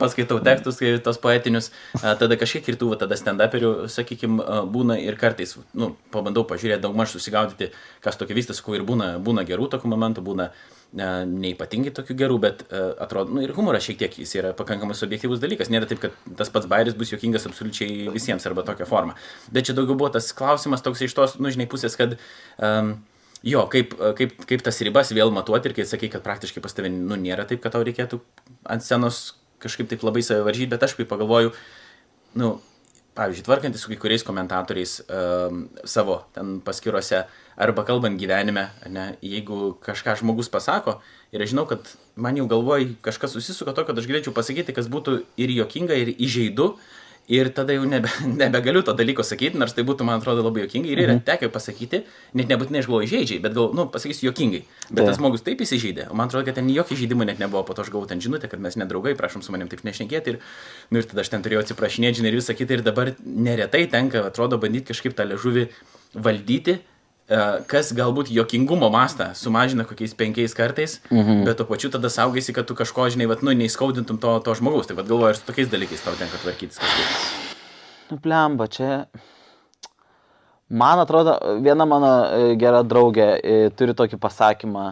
paskaitau 0.00 0.38
tekstus, 0.44 0.80
tos 1.04 1.20
poetinius, 1.22 1.70
tada 1.98 2.38
kažkiek 2.40 2.72
ir 2.72 2.78
tų, 2.80 2.92
tada 3.00 3.18
stand-uperių, 3.18 3.72
sakykime, 3.92 4.64
būna 4.72 4.98
ir 5.02 5.18
kartais, 5.20 5.56
nu, 5.78 5.94
pabandau 6.14 6.44
pažiūrėti, 6.48 6.82
daug 6.84 6.96
maž 6.98 7.14
susigaudyti, 7.16 7.72
kas 8.04 8.20
tokio 8.20 8.36
vystosi, 8.38 8.64
kuo 8.64 8.76
ir 8.78 8.86
būna, 8.88 9.16
būna 9.24 9.46
gerų 9.48 9.70
tokių 9.74 9.92
momentų, 9.94 10.24
būna 10.26 10.50
neipatingai 10.92 11.92
tokių 11.92 12.16
gerų, 12.16 12.38
bet 12.40 12.62
atrodo, 12.72 13.34
nu, 13.36 13.42
ir 13.44 13.52
humoras 13.56 13.84
šiek 13.84 13.98
tiek 14.00 14.14
jis 14.22 14.32
yra 14.40 14.54
pakankamai 14.56 14.96
subjektyvus 14.96 15.42
dalykas. 15.42 15.68
Nėra 15.68 15.88
taip, 15.90 16.00
kad 16.00 16.16
tas 16.38 16.48
pats 16.52 16.68
bairis 16.70 16.96
bus 16.96 17.12
juokingas 17.12 17.44
absoliučiai 17.50 18.08
visiems 18.14 18.46
arba 18.48 18.64
tokia 18.64 18.88
forma. 18.88 19.18
Bet 19.52 19.68
čia 19.68 19.76
daugiau 19.76 19.98
buvo 19.98 20.08
tas 20.14 20.30
klausimas 20.32 20.84
toks 20.84 21.04
iš 21.04 21.16
tos, 21.16 21.36
nu, 21.42 21.52
žinai, 21.52 21.68
pusės, 21.68 21.96
kad 22.00 22.16
um, 22.56 22.96
Jo, 23.46 23.68
kaip, 23.70 23.92
kaip, 24.18 24.32
kaip 24.50 24.62
tas 24.66 24.80
ribas 24.82 25.12
vėl 25.14 25.30
matuoti 25.30 25.70
ir 25.70 25.74
kai 25.76 25.84
sakai, 25.86 26.08
kad 26.10 26.24
praktiškai 26.24 26.62
pas 26.62 26.74
tavimi 26.74 26.98
nu, 26.98 27.14
nėra 27.14 27.44
taip, 27.46 27.60
kad 27.62 27.70
tau 27.70 27.84
reikėtų 27.86 28.18
ant 28.66 28.82
scenos 28.82 29.37
kažkaip 29.62 29.90
taip 29.90 30.04
labai 30.06 30.22
save 30.26 30.46
varžyti, 30.46 30.70
bet 30.70 30.86
aš 30.86 30.96
kaip 30.98 31.10
pagalvoju, 31.10 31.52
nu, 32.38 32.56
pavyzdžiui, 33.18 33.44
tvarkantis 33.44 33.82
su 33.82 33.90
kai 33.90 33.98
kuriais 33.98 34.24
komentatoriais 34.26 35.00
um, 35.10 35.64
savo 35.88 36.20
ten 36.34 36.58
paskiruose 36.64 37.24
arba 37.58 37.82
kalbant 37.86 38.18
gyvenime, 38.20 38.68
ne, 38.86 39.08
jeigu 39.24 39.72
kažką 39.82 40.14
žmogus 40.20 40.50
pasako 40.52 41.00
ir 41.34 41.42
aš 41.42 41.52
žinau, 41.54 41.66
kad 41.70 41.90
man 42.14 42.38
jau 42.38 42.46
galvoj 42.50 42.92
kažkas 43.02 43.34
susisuka 43.34 43.74
to, 43.74 43.84
kad 43.88 43.98
aš 43.98 44.06
galėčiau 44.10 44.34
pasakyti, 44.36 44.76
kas 44.76 44.90
būtų 44.92 45.18
ir 45.40 45.54
jokinga, 45.56 45.98
ir 45.98 46.14
įžeidu, 46.14 46.76
Ir 47.28 47.50
tada 47.52 47.74
jau 47.76 47.84
nebe, 47.84 48.08
nebegaliu 48.40 48.80
to 48.84 48.94
dalyko 48.96 49.24
sakyti, 49.26 49.58
nors 49.60 49.74
tai 49.76 49.84
būtų, 49.88 50.06
man 50.08 50.22
atrodo, 50.22 50.40
labai 50.46 50.64
jokingai. 50.64 50.94
Ir 50.94 51.02
yra 51.04 51.14
mhm. 51.18 51.24
tekę 51.28 51.50
pasakyti, 51.52 52.02
net 52.38 52.48
nebūtinai 52.48 52.80
aš 52.80 52.88
galvoju 52.88 53.10
žaidžiai, 53.12 53.42
bet 53.44 53.52
gal, 53.56 53.68
nu, 53.76 53.84
pasakysiu 53.92 54.30
jokingai. 54.30 54.62
Bet 54.88 55.02
tai. 55.02 55.06
tas 55.10 55.20
žmogus 55.20 55.44
taip 55.44 55.60
įsižeidė. 55.64 56.08
Man 56.16 56.32
atrodo, 56.32 56.46
kad 56.48 56.56
ten 56.56 56.70
jokio 56.72 56.96
žaidimo 56.96 57.28
net 57.28 57.42
nebuvo. 57.42 57.66
Po 57.68 57.76
to 57.76 57.84
aš 57.84 57.92
gavau 57.92 58.08
ten 58.08 58.24
žinutę, 58.24 58.48
kad 58.48 58.62
mes 58.64 58.80
nedraugai, 58.80 59.12
prašom 59.18 59.44
su 59.44 59.52
manim 59.52 59.68
taip 59.68 59.84
nešnekėti. 59.84 60.36
Ir, 60.38 60.40
nu, 60.88 61.02
ir 61.02 61.10
tada 61.10 61.20
aš 61.20 61.34
ten 61.34 61.44
turėjau 61.44 61.66
atsiprašinėti, 61.66 62.22
žinai, 62.22 62.32
ir 62.32 62.40
visą 62.40 62.56
kitą. 62.56 62.78
Ir 62.78 62.86
dabar 62.86 63.12
neretai 63.20 63.84
tenka, 63.92 64.24
atrodo, 64.32 64.56
bandyti 64.62 64.94
kažkaip 64.94 65.16
tą 65.18 65.28
ležuvį 65.28 65.68
valdyti 66.16 66.80
kas 67.68 67.90
galbūt 67.92 68.30
jokingumo 68.32 68.88
mastą 68.92 69.30
sumažina 69.36 69.84
kokiais 69.84 70.14
penkiais 70.16 70.54
kartais, 70.56 70.98
mhm. 71.10 71.44
bet 71.44 71.58
tuo 71.60 71.66
pačiu 71.68 71.90
tada 71.92 72.08
saugaisi, 72.08 72.54
kad 72.56 72.68
tu 72.68 72.76
kažko, 72.78 73.10
žinai, 73.12 73.28
vat, 73.28 73.42
nu, 73.44 73.52
neįskaudintum 73.52 74.20
to, 74.22 74.38
to 74.44 74.54
žmogaus. 74.56 74.88
Tai 74.88 74.96
vad 74.96 75.10
galvoju, 75.10 75.34
ir 75.34 75.40
su 75.40 75.44
tokiais 75.48 75.68
dalykais 75.72 76.04
tau 76.04 76.16
tenka 76.16 76.40
tvarkytis 76.40 76.80
kažkaip. 76.80 77.58
Nu, 78.08 78.20
plemba, 78.24 78.68
čia. 78.72 79.02
Man 80.68 81.00
atrodo, 81.00 81.36
viena 81.64 81.84
mano 81.88 82.12
e, 82.24 82.54
gera 82.60 82.80
draugė 82.84 83.28
e, 83.36 83.58
turi 83.76 83.96
tokį 83.96 84.20
pasakymą, 84.20 84.86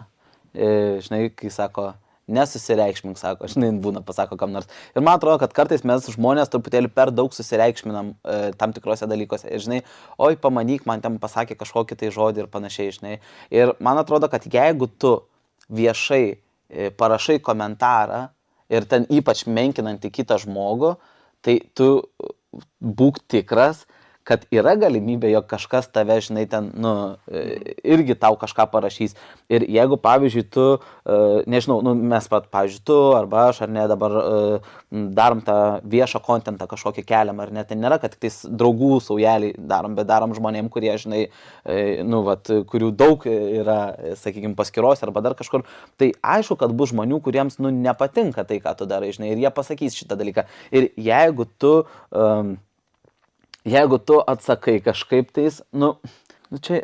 žinai, 0.57 1.27
kai 1.37 1.51
sako, 1.53 1.91
nesusireikšmink, 2.27 3.17
sako, 3.19 3.47
žinai, 3.51 3.71
būna 3.83 4.01
pasako 4.05 4.37
kam 4.39 4.51
nors. 4.55 4.67
Ir 4.95 5.03
man 5.03 5.15
atrodo, 5.17 5.39
kad 5.41 5.53
kartais 5.55 5.85
mes 5.87 6.09
žmonės 6.13 6.51
truputėlį 6.51 6.91
per 6.93 7.11
daug 7.15 7.33
susireikšminam 7.35 8.11
e, 8.13 8.37
tam 8.59 8.73
tikrose 8.75 9.07
dalykuose. 9.09 9.47
Ir, 9.47 9.63
žinai, 9.63 9.81
oi, 10.19 10.35
pamanyk, 10.43 10.85
man 10.89 11.03
ten 11.03 11.19
pasakė 11.23 11.57
kažkokį 11.59 11.99
tai 12.01 12.11
žodį 12.15 12.43
ir 12.43 12.49
panašiai, 12.51 12.95
žinai. 12.99 13.17
Ir 13.53 13.73
man 13.83 14.01
atrodo, 14.01 14.29
kad 14.31 14.47
jeigu 14.51 14.89
tu 14.99 15.13
viešai 15.71 16.23
e, 16.27 16.89
parašai 16.99 17.39
komentarą 17.43 18.27
ir 18.73 18.87
ten 18.91 19.07
ypač 19.07 19.45
menkinantį 19.47 20.11
kitą 20.19 20.39
žmogų, 20.43 20.97
tai 21.45 21.61
tu 21.77 21.91
būk 22.81 23.21
tikras, 23.31 23.85
kad 24.27 24.43
yra 24.51 24.75
galimybė, 24.79 25.29
jog 25.31 25.45
kažkas 25.47 25.87
tave, 25.93 26.17
žinai, 26.23 26.43
ten, 26.51 26.69
nu, 26.75 26.91
e, 27.31 27.75
irgi 27.87 28.17
tau 28.19 28.35
kažką 28.39 28.65
parašys. 28.73 29.15
Ir 29.51 29.63
jeigu, 29.71 29.95
pavyzdžiui, 30.03 30.43
tu, 30.51 30.65
e, 31.07 31.19
nežinau, 31.47 31.79
nu, 31.85 31.93
mes 31.95 32.27
pat, 32.31 32.49
pavyzdžiui, 32.51 32.83
tu 32.87 32.97
arba 33.15 33.47
aš, 33.53 33.61
ar 33.63 33.71
ne, 33.71 33.85
dabar 33.87 34.17
e, 34.19 34.41
darom 35.15 35.43
tą 35.47 35.57
viešą 35.87 36.21
kontentą 36.25 36.67
kažkokį 36.67 37.05
keliam, 37.07 37.39
ar 37.43 37.53
ne, 37.55 37.63
tai 37.67 37.79
nėra, 37.79 38.01
kad 38.03 38.15
tik 38.15 38.25
tais 38.27 38.41
draugų 38.47 38.99
saujelį 39.07 39.53
darom, 39.71 39.95
bet 39.95 40.09
darom 40.11 40.35
žmonėm, 40.35 40.67
kurie, 40.73 40.91
žinai, 40.99 41.23
nu, 42.07 42.21
vat, 42.27 42.51
kurių 42.67 42.91
daug 42.97 43.23
yra, 43.31 43.79
sakykime, 44.19 44.55
paskiros 44.59 45.03
arba 45.05 45.23
dar 45.23 45.37
kažkur. 45.39 45.63
Tai 45.99 46.11
aišku, 46.35 46.59
kad 46.59 46.75
bus 46.75 46.91
žmonių, 46.91 47.21
kuriems, 47.23 47.59
nu, 47.63 47.71
nepatinka 47.71 48.43
tai, 48.47 48.59
ką 48.63 48.75
tu 48.79 48.87
darai, 48.89 49.13
žinai, 49.15 49.33
ir 49.33 49.43
jie 49.43 49.51
pasakys 49.55 49.97
šitą 49.99 50.19
dalyką. 50.19 50.47
Ir 50.75 50.89
jeigu 50.99 51.47
tu 51.59 51.73
um, 51.83 52.55
jeigu 53.67 53.99
tu 53.99 54.19
atsakai 54.23 54.79
kažkaip 54.83 55.31
tais, 55.35 55.61
nu, 55.71 55.95
nu 56.49 56.61
čia... 56.63 56.83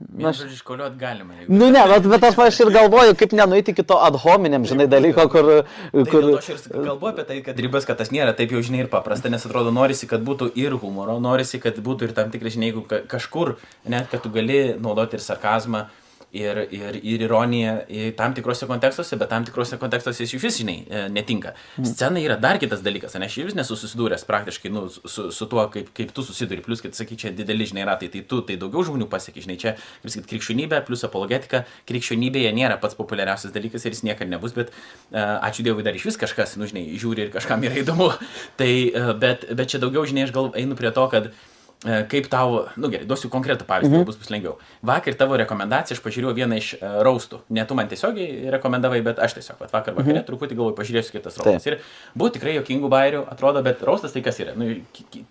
Na, 0.00 0.30
aš 0.30 0.46
iškoliuot 0.48 0.94
galima. 0.96 1.34
Nu 1.48 1.66
ne, 1.68 1.80
bet, 1.90 2.06
bet 2.08 2.22
aš, 2.24 2.38
aš 2.40 2.58
ir 2.64 2.70
galvoju, 2.72 3.12
kaip 3.20 3.34
nenueiti 3.36 3.74
iki 3.74 3.84
to 3.84 3.98
adhominiam, 4.00 4.64
žinai, 4.64 4.86
dalyko, 4.88 5.26
kur... 5.28 5.50
kur... 5.92 6.28
Tai 6.30 6.38
aš 6.40 6.48
ir 6.54 6.86
kalbu 6.86 7.10
apie 7.10 7.26
tai, 7.28 7.36
kad 7.44 7.60
ribas, 7.60 7.84
kad 7.88 8.00
tas 8.00 8.08
nėra 8.14 8.32
taip 8.36 8.54
jau, 8.56 8.62
žinai, 8.64 8.86
ir 8.86 8.88
paprasta, 8.92 9.28
nes 9.28 9.44
atrodo, 9.44 9.74
norisi, 9.76 10.08
kad 10.08 10.24
būtų 10.24 10.54
ir 10.56 10.78
humoro, 10.80 11.18
norisi, 11.20 11.60
kad 11.60 11.76
būtų 11.84 12.08
ir 12.08 12.16
tam 12.16 12.32
tikrai, 12.32 12.54
žinai, 12.56 12.72
kažkur, 13.12 13.58
net 13.92 14.08
kad 14.08 14.24
tu 14.24 14.32
gali 14.32 14.70
naudoti 14.80 15.20
ir 15.20 15.26
sarkazmą, 15.26 15.84
ir, 16.32 16.58
ir, 16.70 16.98
ir 17.02 17.24
ironija 17.24 17.74
tam 18.16 18.34
tikrose 18.34 18.66
kontekstuose, 18.70 19.16
bet 19.18 19.30
tam 19.32 19.44
tikrose 19.46 19.78
kontekstuose 19.80 20.22
jis 20.24 20.34
iš 20.36 20.44
vis, 20.44 20.58
žinai, 20.62 20.76
e, 20.86 21.02
netinka. 21.12 21.54
Mm. 21.76 21.88
Scena 21.90 22.22
yra 22.22 22.36
dar 22.40 22.60
kitas 22.62 22.84
dalykas, 22.86 23.16
ne, 23.18 23.26
aš 23.26 23.38
vis 23.48 23.56
nesu 23.58 23.76
susidūręs 23.78 24.26
praktiškai 24.28 24.72
nu, 24.72 24.86
su, 24.90 25.28
su 25.34 25.48
tuo, 25.50 25.66
kaip, 25.74 25.90
kaip 25.96 26.14
tu 26.16 26.24
susiduri, 26.26 26.62
plus, 26.66 26.82
kad 26.84 26.94
sakai, 26.96 27.18
čia 27.20 27.34
dideli, 27.34 27.66
žinai, 27.68 27.86
ratai, 27.88 28.10
tai 28.12 28.22
tu, 28.30 28.40
tai 28.46 28.58
daugiau 28.60 28.86
žmonių 28.86 29.10
pasiekia, 29.10 29.44
žinai, 29.46 29.58
čia, 29.60 29.74
kaip 30.04 30.14
sakyt, 30.14 30.30
krikščionybė 30.30 30.82
plus 30.86 31.04
apologetika, 31.08 31.64
krikščionybėje 31.90 32.54
nėra 32.56 32.78
pats 32.82 32.98
populiariausias 32.98 33.54
dalykas 33.54 33.86
ir 33.86 33.96
jis 33.96 34.04
niekada 34.06 34.30
nebus, 34.30 34.54
bet 34.56 34.70
uh, 34.70 35.38
ačiū 35.42 35.66
Dievui 35.66 35.84
dar 35.86 35.98
iš 35.98 36.06
vis 36.08 36.20
kažkas, 36.20 36.56
nu, 36.60 36.68
žinai, 36.70 36.86
žiūri 37.00 37.26
ir 37.26 37.34
kažkam 37.34 37.62
yra 37.66 37.82
įdomu. 37.82 38.12
Tai, 38.60 38.70
uh, 38.70 39.12
bet, 39.18 39.48
bet 39.56 39.72
čia 39.72 39.82
daugiau, 39.82 40.06
žinai, 40.08 40.28
aš 40.28 40.34
gal 40.36 40.52
einu 40.58 40.78
prie 40.78 40.92
to, 40.94 41.06
kad 41.12 41.30
uh, 41.30 41.48
kaip 41.80 42.26
tau, 42.28 42.66
nu 42.76 42.90
gerai, 42.92 43.06
duosiu 43.08 43.30
konkretų 43.32 43.64
pavyzdį, 43.64 43.94
mhm. 43.94 44.04
bus 44.08 44.18
bus 44.20 44.28
lengviau. 44.28 44.58
Vakar 44.84 45.14
tavo 45.16 45.38
rekomendaciją 45.40 45.96
aš 45.96 46.02
pažiūrėjau 46.04 46.34
vieną 46.36 46.58
iš 46.60 46.74
uh, 46.76 46.98
raustų. 47.06 47.38
Ne 47.56 47.64
tu 47.64 47.76
man 47.78 47.88
tiesiogiai 47.88 48.50
rekomendavai, 48.52 48.98
bet 49.06 49.22
aš 49.22 49.38
tiesiog, 49.38 49.56
vat, 49.62 49.72
vakar 49.72 49.96
vakarė 49.96 50.18
mhm. 50.18 50.26
truputį 50.28 50.58
galvoju, 50.58 50.76
pažiūrėsiu 50.76 51.14
kitas 51.14 51.38
raustas. 51.40 51.68
Ir 51.70 51.78
buvo 52.12 52.28
tikrai 52.34 52.58
jokingų 52.58 52.90
bairių, 52.92 53.22
atrodo, 53.32 53.62
bet 53.64 53.80
raustas 53.86 54.12
tai 54.12 54.20
kas 54.26 54.42
yra? 54.44 54.52
Nu, 54.60 54.68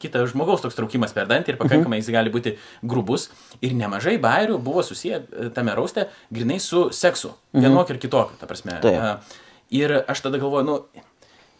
kitas 0.01 0.31
žmogaus 0.33 0.65
toks 0.65 0.79
traukimas 0.79 1.13
per 1.13 1.29
dantį 1.29 1.53
ir 1.53 1.59
mhm. 1.59 1.67
pakankamai 1.67 1.99
mhm. 1.99 2.07
jis 2.07 2.15
gali 2.17 2.33
būti 2.33 2.55
grubus. 2.81 3.27
Ir 3.61 3.77
nemažai 3.77 4.17
bairių 4.21 4.57
buvo 4.63 4.81
susiję 4.85 5.21
e, 5.21 5.51
tame 5.53 5.77
rauste 5.77 6.07
grinai 6.33 6.57
su 6.63 6.87
seksu. 6.95 7.35
Mhm. 7.53 7.67
Vienokiu 7.67 7.93
ir 7.93 8.01
kitokiu, 8.01 8.41
ta 8.41 8.49
prasme. 8.49 8.79
Taip. 8.81 8.97
Uh, 8.97 9.45
ir 9.69 9.93
aš 10.01 10.25
tada 10.25 10.41
galvoju, 10.41 10.65
nu, 10.65 11.05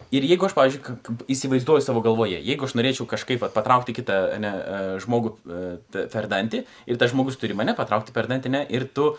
Ir 0.10 0.26
jeigu 0.26 0.48
aš, 0.48 0.56
pavyzdžiui, 0.58 1.17
įsivaizduoju 1.30 1.84
savo 1.86 2.02
galvoje, 2.02 2.39
jeigu 2.41 2.65
aš 2.65 2.74
norėčiau 2.78 3.06
kažkaip 3.10 3.43
at, 3.45 3.54
patraukti 3.54 3.93
kitą 3.93 4.15
ne, 4.41 4.50
e, 4.50 4.80
žmogų 5.04 5.34
e, 5.38 6.06
per 6.10 6.26
dantį 6.32 6.63
ir 6.89 6.98
tas 6.98 7.12
žmogus 7.13 7.38
turi 7.38 7.58
mane 7.58 7.76
patraukti 7.78 8.15
per 8.15 8.30
dantį, 8.32 8.52
ne, 8.56 8.63
ir 8.74 8.88
tu, 8.89 9.12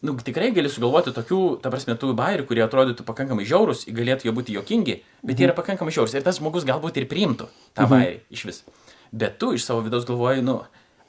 nu, 0.00 0.14
tikrai 0.24 0.48
gali 0.56 0.70
sugalvoti 0.72 1.12
tokių, 1.16 1.40
ta 1.60 1.72
prasme, 1.72 1.96
tų 2.00 2.14
bairių, 2.16 2.46
kurie 2.48 2.64
atrodytų 2.64 3.04
pakankamai 3.04 3.44
žiaurus, 3.48 3.84
galėtų 3.84 4.30
jo 4.30 4.34
būti 4.36 4.56
jokingi, 4.56 5.02
bet 5.20 5.34
mhm. 5.34 5.42
jie 5.42 5.50
yra 5.50 5.56
pakankamai 5.58 5.92
žiaurus 5.92 6.16
ir 6.16 6.24
tas 6.24 6.40
žmogus 6.40 6.64
galbūt 6.68 7.02
ir 7.02 7.08
priimtų 7.10 7.50
tą 7.76 7.84
mhm. 7.84 7.92
bairį 7.92 8.16
iš 8.32 8.46
vis. 8.48 8.62
Bet 9.12 9.36
tu 9.42 9.52
iš 9.54 9.66
savo 9.68 9.84
vidaus 9.84 10.08
galvoji, 10.08 10.40
nu, 10.46 10.62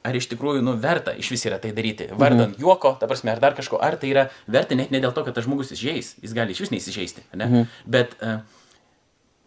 ar 0.06 0.14
iš 0.14 0.28
tikrųjų, 0.30 0.60
nu, 0.62 0.76
verta 0.82 1.16
iš 1.18 1.32
vis 1.32 1.42
yra 1.48 1.56
tai 1.62 1.72
daryti. 1.74 2.10
Vardant 2.12 2.52
mhm. 2.52 2.60
juoko, 2.62 2.92
ta 3.00 3.08
prasme, 3.10 3.32
ar 3.32 3.40
dar 3.42 3.56
kažko, 3.56 3.80
ar 3.82 3.96
tai 4.00 4.12
yra 4.12 4.28
verta 4.44 4.76
net 4.78 4.92
ne 4.94 5.00
dėl 5.02 5.16
to, 5.16 5.24
kad 5.26 5.34
tas 5.34 5.48
žmogus 5.48 5.72
įsižeis, 5.74 6.12
jis 6.22 6.36
gali 6.36 6.54
iš 6.54 6.62
vis 6.66 6.76
neįsižeisti, 6.76 7.26
ne? 7.34 7.48
Mhm. 7.48 7.74
Bet, 7.96 8.14
uh, 8.20 8.55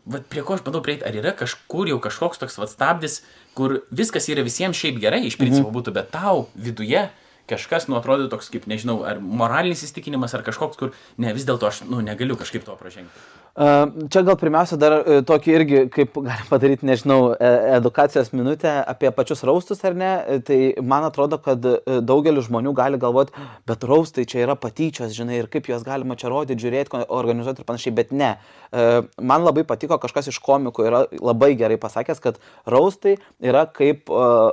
vat 0.05 0.27
prie 0.31 0.43
ko 0.45 0.55
aš 0.55 0.63
bandau 0.65 0.81
prieiti, 0.85 1.05
ar 1.07 1.15
yra 1.15 1.33
kažkur 1.37 1.89
jau 1.91 1.99
kažkoks 2.03 2.41
toks 2.41 2.59
vat 2.61 2.71
stabdis, 2.71 3.21
kur 3.57 3.81
viskas 3.91 4.29
yra 4.31 4.45
visiems 4.45 4.77
šiaip 4.79 5.01
gerai, 5.01 5.23
iš 5.27 5.39
principo 5.39 5.67
mhm. 5.67 5.75
būtų, 5.79 5.95
bet 5.95 6.13
tau 6.15 6.47
viduje 6.55 7.09
kažkas, 7.49 7.87
nu, 7.89 7.97
atrodo 7.97 8.29
toks 8.29 8.51
kaip, 8.53 8.67
nežinau, 8.69 9.01
ar 9.09 9.17
moralinis 9.19 9.81
įstikinimas, 9.87 10.35
ar 10.37 10.45
kažkoks, 10.45 10.77
kur, 10.77 10.93
ne, 11.17 11.33
vis 11.33 11.47
dėlto 11.49 11.65
aš, 11.69 11.81
nu, 11.89 12.01
negaliu 12.05 12.37
kažkaip 12.37 12.65
to 12.67 12.75
pražengti. 12.77 13.23
Čia 13.57 14.21
gal 14.23 14.37
pirmiausia 14.39 14.77
dar 14.79 14.93
e, 15.01 15.15
tokį 15.27 15.51
irgi, 15.51 15.79
kaip 15.91 16.13
galim 16.15 16.47
padaryti, 16.47 16.85
nežinau, 16.87 17.33
e, 17.33 17.49
edukacijos 17.75 18.29
minutę 18.31 18.71
apie 18.87 19.09
pačius 19.11 19.41
raustus 19.43 19.81
ar 19.83 19.97
ne, 19.99 20.11
e, 20.15 20.37
tai 20.45 20.59
man 20.79 21.03
atrodo, 21.03 21.39
kad 21.43 21.65
daugelis 22.07 22.47
žmonių 22.47 22.71
gali 22.77 22.99
galvoti, 23.01 23.35
bet 23.67 23.83
raustai 23.83 24.23
čia 24.29 24.45
yra 24.45 24.55
patyčios, 24.55 25.11
žinai, 25.17 25.41
ir 25.41 25.49
kaip 25.51 25.67
juos 25.67 25.83
galima 25.83 26.15
čia 26.15 26.31
rodyti, 26.31 26.61
žiūrėti, 26.63 27.03
organizuoti 27.09 27.59
ir 27.59 27.67
panašiai, 27.67 27.95
bet 27.97 28.13
ne. 28.15 28.37
Man 28.69 29.43
labai 29.43 29.63
patiko, 29.65 29.97
kažkas 29.97 30.29
iš 30.29 30.37
komikų 30.45 30.85
yra 30.85 31.01
labai 31.17 31.55
gerai 31.57 31.79
pasakęs, 31.81 32.21
kad 32.21 32.37
raustai 32.69 33.15
yra 33.41 33.65
kaip, 33.65 34.07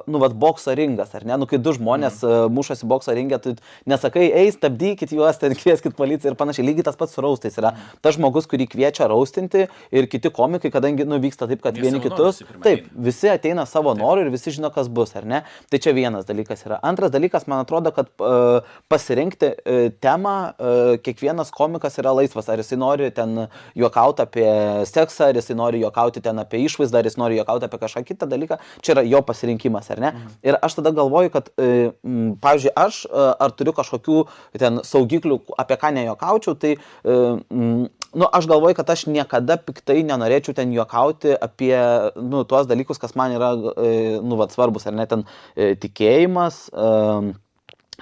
nu, 0.08 0.22
vad, 0.22 0.34
bokso 0.40 0.72
ringas, 0.74 1.12
ar 1.14 1.26
ne, 1.28 1.36
nu, 1.36 1.46
kai 1.46 1.60
du 1.60 1.74
žmonės 1.76 2.22
mm. 2.24 2.54
mušasi 2.56 2.88
bokso 2.88 3.14
ringę, 3.14 3.38
tu 3.44 3.54
nesakai, 3.86 4.30
eis, 4.40 4.56
stabdykit 4.56 5.12
juos, 5.12 5.36
ten 5.42 5.54
kvieskit 5.58 5.94
policiją 5.98 6.32
ir 6.32 6.40
panašiai, 6.40 6.64
lygiai 6.70 6.88
tas 6.88 6.96
pats 6.96 7.12
su 7.12 7.24
raustais 7.24 7.60
yra. 7.60 7.74
Mm. 7.76 8.00
Tas 8.06 8.16
žmogus, 8.16 8.48
kurį 8.48 8.70
kviečia 8.72 8.85
kviečia 8.86 9.08
raustinti 9.08 9.66
ir 9.90 10.06
kiti 10.06 10.30
komikai, 10.30 10.70
kadangi 10.70 11.04
nu, 11.06 11.18
vyksta 11.20 11.48
taip, 11.48 11.62
kad 11.62 11.76
Jie 11.76 11.82
vieni 11.86 12.00
kitus. 12.00 12.42
Taip, 12.62 12.86
visi 12.92 13.28
ateina 13.30 13.66
savo 13.66 13.94
noru 13.94 14.24
ir 14.24 14.30
visi 14.30 14.52
žino, 14.54 14.70
kas 14.74 14.88
bus, 14.88 15.14
ar 15.16 15.26
ne? 15.26 15.42
Tai 15.70 15.78
čia 15.82 15.92
vienas 15.96 16.26
dalykas 16.26 16.64
yra. 16.66 16.78
Antras 16.86 17.10
dalykas, 17.14 17.46
man 17.50 17.64
atrodo, 17.64 17.92
kad 17.94 18.08
uh, 18.20 18.62
pasirinkti 18.88 19.52
uh, 19.52 19.88
temą 20.02 20.36
uh, 20.52 20.94
kiekvienas 21.02 21.52
komikas 21.54 21.98
yra 22.02 22.14
laisvas. 22.16 22.48
Ar 22.48 22.62
jisai 22.62 22.78
nori 22.78 23.10
ten 23.14 23.46
juokauti 23.76 24.24
apie 24.24 24.48
seksą, 24.88 25.30
ar 25.30 25.40
jisai 25.40 25.56
nori 25.58 25.82
juokauti 25.82 26.22
ten 26.24 26.42
apie 26.42 26.62
išvaizdą, 26.66 27.02
ar 27.02 27.10
jis 27.10 27.18
nori 27.20 27.40
juokauti 27.40 27.68
apie 27.68 27.82
kažką 27.82 28.04
kitą 28.06 28.30
dalyką. 28.30 28.60
Čia 28.82 28.96
yra 28.96 29.06
jo 29.06 29.22
pasirinkimas, 29.26 29.90
ar 29.94 30.02
ne? 30.02 30.12
Mhm. 30.14 30.38
Ir 30.46 30.60
aš 30.62 30.78
tada 30.80 30.94
galvoju, 30.96 31.32
kad, 31.34 31.50
uh, 31.58 31.90
pavyzdžiui, 32.42 32.74
aš 32.86 33.02
uh, 33.10 33.32
ar 33.42 33.54
turiu 33.56 33.74
kažkokių 33.76 34.22
ten 34.60 34.82
saugiklių, 34.86 35.40
apie 35.58 35.78
ką 35.80 35.92
nejuokaučiau, 35.96 36.56
tai 36.60 36.76
uh, 36.76 37.38
m, 37.50 37.86
nu, 38.16 38.28
aš 38.32 38.48
galvoju, 38.48 38.76
kad 38.78 38.90
aš 38.90 39.06
niekada 39.12 39.58
piktai 39.60 40.00
nenorėčiau 40.08 40.56
ten 40.56 40.72
juokauti 40.72 41.34
apie, 41.36 41.74
nu, 42.16 42.44
tuos 42.48 42.68
dalykus, 42.70 43.00
kas 43.02 43.16
man 43.18 43.34
yra, 43.36 43.52
e, 43.76 43.90
nu, 44.24 44.38
vad 44.40 44.54
svarbus, 44.54 44.88
ar 44.88 44.96
net 44.96 45.12
ten 45.12 45.26
e, 45.52 45.74
tikėjimas. 45.82 46.62
E, 46.72 47.34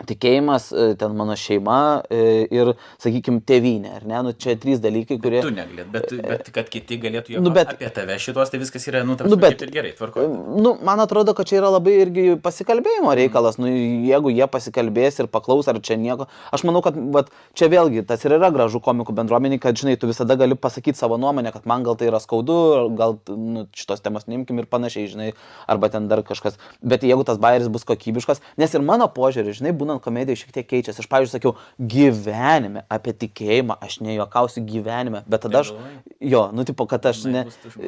tikėjimas, 0.02 0.68
e, 0.74 0.87
ten 0.98 1.14
mano 1.14 1.37
šeima 1.38 2.02
e, 2.11 2.20
ir, 2.52 2.72
sakykime, 3.02 3.40
tėvynė, 3.46 3.92
ar 4.00 4.07
ne? 4.09 4.22
Nu, 4.26 4.33
čia 4.35 4.57
trys 4.61 4.80
dalykai, 4.83 5.18
kurie... 5.22 5.40
Tu 5.44 5.52
negalėt, 5.54 5.90
bet, 5.92 6.14
bet 6.24 6.50
kad 6.54 6.70
kiti 6.72 6.98
galėtų 7.02 7.37
jau 7.37 7.42
nu, 7.44 7.52
bet, 7.54 7.70
apie 7.76 7.90
tave 7.94 8.16
šitos, 8.22 8.50
tai 8.50 8.59
viskas 8.62 8.88
yra, 8.90 9.04
nu, 9.07 9.14
nu 9.14 9.38
bet, 9.40 9.62
ir 9.62 9.70
gerai, 9.74 9.92
tvarko. 9.94 10.26
Nu, 10.59 10.74
man 10.85 11.02
atrodo, 11.04 11.37
kad 11.38 11.46
čia 11.50 11.61
yra 11.61 11.70
labai 11.76 11.94
irgi 12.02 12.26
pasikalbėjimo 12.42 13.14
reikalas, 13.20 13.61
nu, 13.62 13.70
jeigu 13.70 14.35
jie 14.35 14.48
pasikalbės 14.50 15.20
ir 15.22 15.30
paklaus, 15.30 15.70
ar 15.70 15.78
čia 15.85 15.98
nieko. 16.00 16.26
Aš 16.54 16.66
manau, 16.66 16.83
kad 16.85 16.98
vat, 17.14 17.30
čia 17.54 17.70
vėlgi 17.72 18.02
tas 18.09 18.26
ir 18.26 18.35
yra 18.38 18.50
gražu 18.54 18.83
komikų 18.83 19.14
bendruomeniai, 19.14 19.62
kad, 19.62 19.78
žinai, 19.78 19.94
tu 20.00 20.11
visada 20.11 20.35
gali 20.40 20.59
pasakyti 20.59 20.98
savo 20.98 21.20
nuomonę, 21.22 21.54
kad 21.54 21.70
man 21.70 21.87
gal 21.87 21.98
tai 22.00 22.11
yra 22.11 22.18
skaudu, 22.22 22.59
gal 22.98 23.20
nu, 23.30 23.66
šitos 23.78 24.02
temos 24.02 24.26
neimkim 24.26 24.59
ir 24.59 24.68
panašiai, 24.70 25.07
žinai, 25.12 25.30
arba 25.70 25.92
ten 25.92 26.11
dar 26.11 26.24
kažkas. 26.26 26.59
Bet 26.83 27.07
jeigu 27.07 27.22
tas 27.26 27.38
bairis 27.42 27.70
bus 27.72 27.87
kokybiškas, 27.87 28.42
nes 28.61 28.74
ir 28.74 28.83
mano 28.83 29.07
požiūrį, 29.12 29.54
žinai, 29.61 29.74
būnant 29.85 30.03
komedijai 30.05 30.40
šiek 30.40 30.55
tiek 30.57 30.68
keičiasi. 30.70 31.05
Aš, 31.05 31.11
pavyzdžiui, 31.12 31.37
sakiau, 31.37 31.55
gyvenime 31.79 32.85
apie 32.92 33.14
tikėjimą 33.25 33.77
aš 33.85 34.01
nejuokausiu 34.05 34.64
gyvenime, 34.66 35.23
bet 35.29 35.44
tada 35.44 35.62
aš, 35.62 35.73
jo, 36.20 36.47
nu, 36.57 36.64
tipo, 36.66 36.87
kad 36.90 37.05
aš 37.11 37.25
ne, 37.31 37.44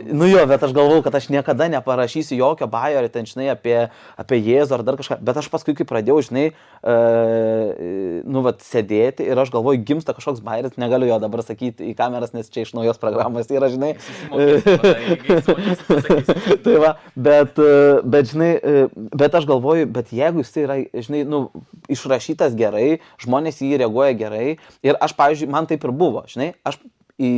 nu 0.07 0.29
jo, 0.29 0.43
bet 0.49 0.65
aš 0.67 0.75
galvau, 0.77 1.01
kad 1.05 1.17
aš 1.17 1.31
niekada 1.33 1.69
neparašysiu 1.73 2.39
jokio 2.39 2.69
bajo 2.71 3.01
ar 3.01 3.09
ten, 3.13 3.29
žinai, 3.29 3.49
apie, 3.55 3.77
apie 4.21 4.41
Jėzų 4.43 4.79
ar 4.79 4.85
dar 4.87 4.99
kažką, 5.01 5.19
bet 5.25 5.41
aš 5.41 5.49
paskui, 5.53 5.77
kai 5.79 5.89
pradėjau, 5.89 6.21
žinai, 6.29 6.47
uh, 6.53 8.23
nu, 8.27 8.43
vat, 8.45 8.63
sėdėti 8.67 9.27
ir 9.27 9.39
aš 9.41 9.53
galvoju, 9.55 9.83
gimsta 9.87 10.15
kažkoks 10.17 10.43
bairis, 10.45 10.77
negaliu 10.81 11.09
jo 11.11 11.19
dabar 11.23 11.43
sakyti 11.47 11.91
į 11.91 11.93
kameras, 11.99 12.35
nes 12.37 12.51
čia 12.53 12.67
iš 12.67 12.75
naujos 12.77 13.01
programos 13.03 13.51
yra, 13.53 13.69
žinai. 13.73 13.93
tai 16.67 16.77
va, 16.83 16.91
bet, 17.15 17.61
bet, 18.05 18.25
žinai, 18.33 18.53
bet 19.17 19.39
aš 19.39 19.45
galvoju, 19.49 19.89
bet 19.97 20.07
jeigu 20.15 20.45
jis 20.45 20.53
yra, 20.65 20.77
žinai, 20.95 21.23
nu, 21.29 21.39
išrašytas, 21.93 22.57
gerai, 22.59 23.01
žmonės 23.23 23.63
į 23.63 23.73
jį 23.73 23.81
reaguoja 23.85 24.17
gerai. 24.19 24.59
Ir 24.87 24.99
aš, 25.03 25.17
pavyzdžiui, 25.19 25.51
man 25.53 25.69
taip 25.71 25.85
ir 25.87 25.95
buvo, 25.97 26.25
žinai, 26.31 26.53
aš 26.67 26.81
į, 27.17 27.31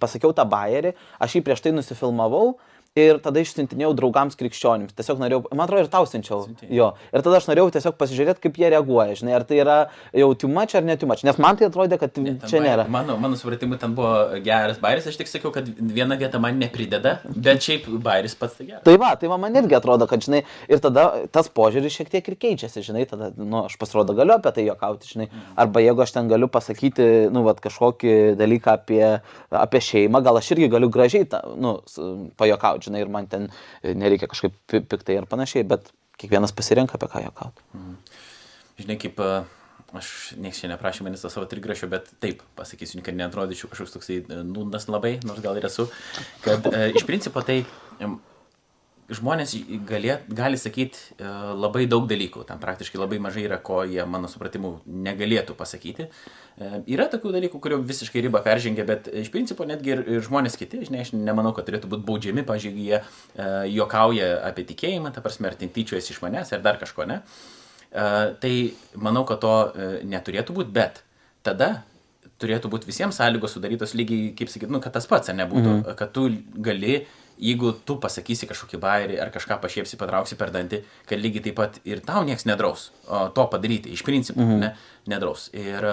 pasakiau 0.00 0.34
tą 0.36 0.46
bairį, 0.48 0.94
aš 1.22 1.38
jį 1.38 1.44
prieš 1.46 1.64
tai 1.64 1.74
nusifilmavau 1.74 2.56
ir 2.96 3.18
tada 3.22 3.42
išsintinėjau 3.42 3.92
draugams 3.98 4.38
krikščionims. 4.40 4.94
Tiesiog 4.96 5.20
norėjau, 5.20 5.42
man 5.52 5.66
atrodo, 5.66 5.84
ir 5.84 5.90
tau 5.92 6.06
siunčiau. 6.08 6.46
Jo. 6.72 6.92
Ir 7.12 7.24
tada 7.24 7.40
aš 7.40 7.48
norėjau 7.50 7.68
tiesiog 7.76 7.96
pasižiūrėti, 8.00 8.42
kaip 8.46 8.60
jie 8.60 8.70
reaguoja, 8.72 9.18
žinai, 9.20 9.34
ar 9.36 9.44
tai 9.48 9.60
yra 9.60 9.76
jau 10.16 10.30
tiumač 10.40 10.74
ar 10.78 10.86
netiumač. 10.86 11.24
Nes 11.28 11.36
man 11.42 11.58
tai 11.60 11.68
atrodė, 11.68 11.98
kad 12.00 12.16
ne, 12.22 12.36
čia 12.48 12.62
nėra. 12.64 12.86
Mano, 12.92 13.18
mano 13.20 13.36
supratimu, 13.38 13.76
ten 13.80 13.92
buvo 13.96 14.40
geras 14.44 14.80
bairis, 14.82 15.08
aš 15.10 15.18
tik 15.20 15.30
sakiau, 15.30 15.52
kad 15.54 15.68
viena 15.68 16.16
vieta 16.18 16.40
man 16.42 16.56
neprideda, 16.62 17.18
bet 17.28 17.64
šiaip 17.66 17.88
bairis 18.04 18.36
pats 18.38 18.56
tai 18.56 18.70
geras. 18.70 18.84
Tai 18.86 18.96
va, 19.02 19.12
tai 19.20 19.30
va, 19.32 19.38
man 19.40 19.60
irgi 19.60 19.76
atrodo, 19.76 20.08
kad, 20.08 20.24
žinai, 20.24 20.42
ir 20.72 20.80
tada 20.84 21.06
tas 21.32 21.52
požiūris 21.52 22.00
šiek 22.00 22.12
tiek 22.12 22.32
ir 22.32 22.38
keičiasi, 22.46 22.84
žinai, 22.86 23.04
tada, 23.10 23.30
nu, 23.36 23.66
aš 23.66 23.76
pasirodo 23.80 24.16
galiu 24.16 24.38
apie 24.38 24.54
tai 24.56 24.66
juokauti, 24.70 25.12
žinai. 25.12 25.28
Mhm. 25.28 25.54
Arba 25.66 25.84
jeigu 25.84 26.04
aš 26.06 26.16
ten 26.16 26.32
galiu 26.32 26.48
pasakyti, 26.52 27.10
nu, 27.34 27.44
va, 27.46 27.56
kažkokį 27.60 28.16
dalyką 28.40 28.76
apie, 28.80 29.04
apie 29.66 29.84
šeimą, 29.84 30.24
gal 30.24 30.40
aš 30.40 30.54
irgi 30.56 30.70
galiu 30.72 30.88
gražiai, 30.92 31.28
ta, 31.28 31.42
nu, 31.60 31.76
pajokauti, 32.40 32.85
žinai, 32.86 33.02
ir 33.04 33.12
man 33.12 33.28
ten 33.30 33.50
nereikia 33.82 34.30
kažkaip 34.30 34.56
piktai 34.70 35.20
ar 35.20 35.28
panašiai, 35.30 35.66
bet 35.68 35.92
kiekvienas 36.20 36.54
pasirenka 36.56 36.96
apie 36.96 37.10
ką 37.12 37.26
juokauti. 37.26 37.68
Mm. 37.76 37.96
Žinai, 38.80 38.98
kaip 39.00 39.20
aš 39.96 40.08
nieks 40.40 40.60
čia 40.60 40.70
neprašė 40.72 41.06
manęs 41.06 41.22
to 41.24 41.30
savo 41.32 41.46
trigrašio, 41.48 41.88
bet 41.92 42.08
taip 42.22 42.42
pasakysiu, 42.58 43.02
kad 43.06 43.16
neatrodyčiau 43.16 43.70
kažkoks 43.72 43.94
toksai 43.94 44.18
nūdas 44.44 44.88
labai, 44.90 45.16
nors 45.26 45.42
gal 45.44 45.58
ir 45.58 45.68
esu, 45.68 45.86
kad 46.44 46.66
e, 46.72 46.90
iš 46.98 47.06
principo 47.08 47.42
tai 47.46 47.62
žmonės 49.12 49.54
galė, 49.86 50.16
gali 50.26 50.58
sakyti 50.58 50.98
e, 50.98 51.28
labai 51.54 51.84
daug 51.90 52.08
dalykų, 52.10 52.42
tam 52.48 52.58
praktiškai 52.62 52.98
labai 52.98 53.18
mažai 53.22 53.44
yra, 53.46 53.58
ko 53.62 53.82
jie, 53.86 54.02
mano 54.08 54.30
supratimu, 54.30 54.72
negalėtų 54.86 55.54
pasakyti. 55.58 56.08
E, 56.08 56.70
yra 56.90 57.06
tokių 57.12 57.34
dalykų, 57.36 57.60
kurių 57.62 57.80
visiškai 57.86 58.24
ribą 58.26 58.42
peržengia, 58.46 58.86
bet 58.88 59.06
iš 59.22 59.30
principo 59.34 59.66
netgi 59.68 59.94
ir, 59.94 60.04
ir 60.16 60.26
žmonės 60.26 60.58
kiti, 60.58 60.82
žinai, 60.88 61.04
aš 61.06 61.14
nemanau, 61.14 61.54
kad 61.56 61.68
turėtų 61.68 61.90
būti 61.92 62.06
baudžiami, 62.08 62.46
pažiūrėjau, 62.46 62.86
jie 62.86 62.98
e, 62.98 63.50
juokauja 63.76 64.30
apie 64.48 64.66
tikėjimą, 64.72 65.14
ta 65.14 65.22
prasme, 65.24 65.52
ar 65.52 65.58
tintyčiuojas 65.60 66.10
iš 66.10 66.22
manęs, 66.24 66.54
ar 66.56 66.64
dar 66.66 66.80
kažko, 66.82 67.06
ne. 67.08 67.22
Tai 67.96 68.50
manau, 69.00 69.22
kad 69.24 69.38
to 69.40 69.52
neturėtų 70.04 70.52
būti, 70.58 70.72
bet 70.74 70.98
tada 71.46 71.86
turėtų 72.42 72.68
būti 72.72 72.90
visiems 72.90 73.16
sąlygos 73.16 73.54
sudarytos 73.56 73.94
lygiai, 73.96 74.32
kaip 74.36 74.50
sakyt, 74.52 74.72
nu, 74.72 74.82
kad 74.84 74.92
tas 74.92 75.06
pats, 75.08 75.30
nebūtų, 75.32 75.70
mm. 75.70 75.94
kad 75.96 76.12
tu 76.12 76.26
gali 76.60 76.98
jeigu 77.38 77.72
tu 77.86 77.96
pasakysi 78.00 78.48
kažkokį 78.48 78.80
bairį 78.80 79.16
ar 79.20 79.32
kažką 79.34 79.58
pašiepsi, 79.62 79.98
patrauksi 80.00 80.38
per 80.40 80.52
dantį, 80.54 80.82
kad 81.08 81.20
lygiai 81.20 81.48
taip 81.48 81.58
pat 81.58 81.80
ir 81.88 82.00
tau 82.04 82.24
niekas 82.26 82.46
nedraus 82.48 82.90
o, 83.06 83.26
to 83.34 83.46
padaryti, 83.52 83.92
iš 83.92 84.04
principo, 84.06 84.40
mhm. 84.42 84.62
ne, 84.62 84.70
nedraus. 85.10 85.48
Ir, 85.56 85.88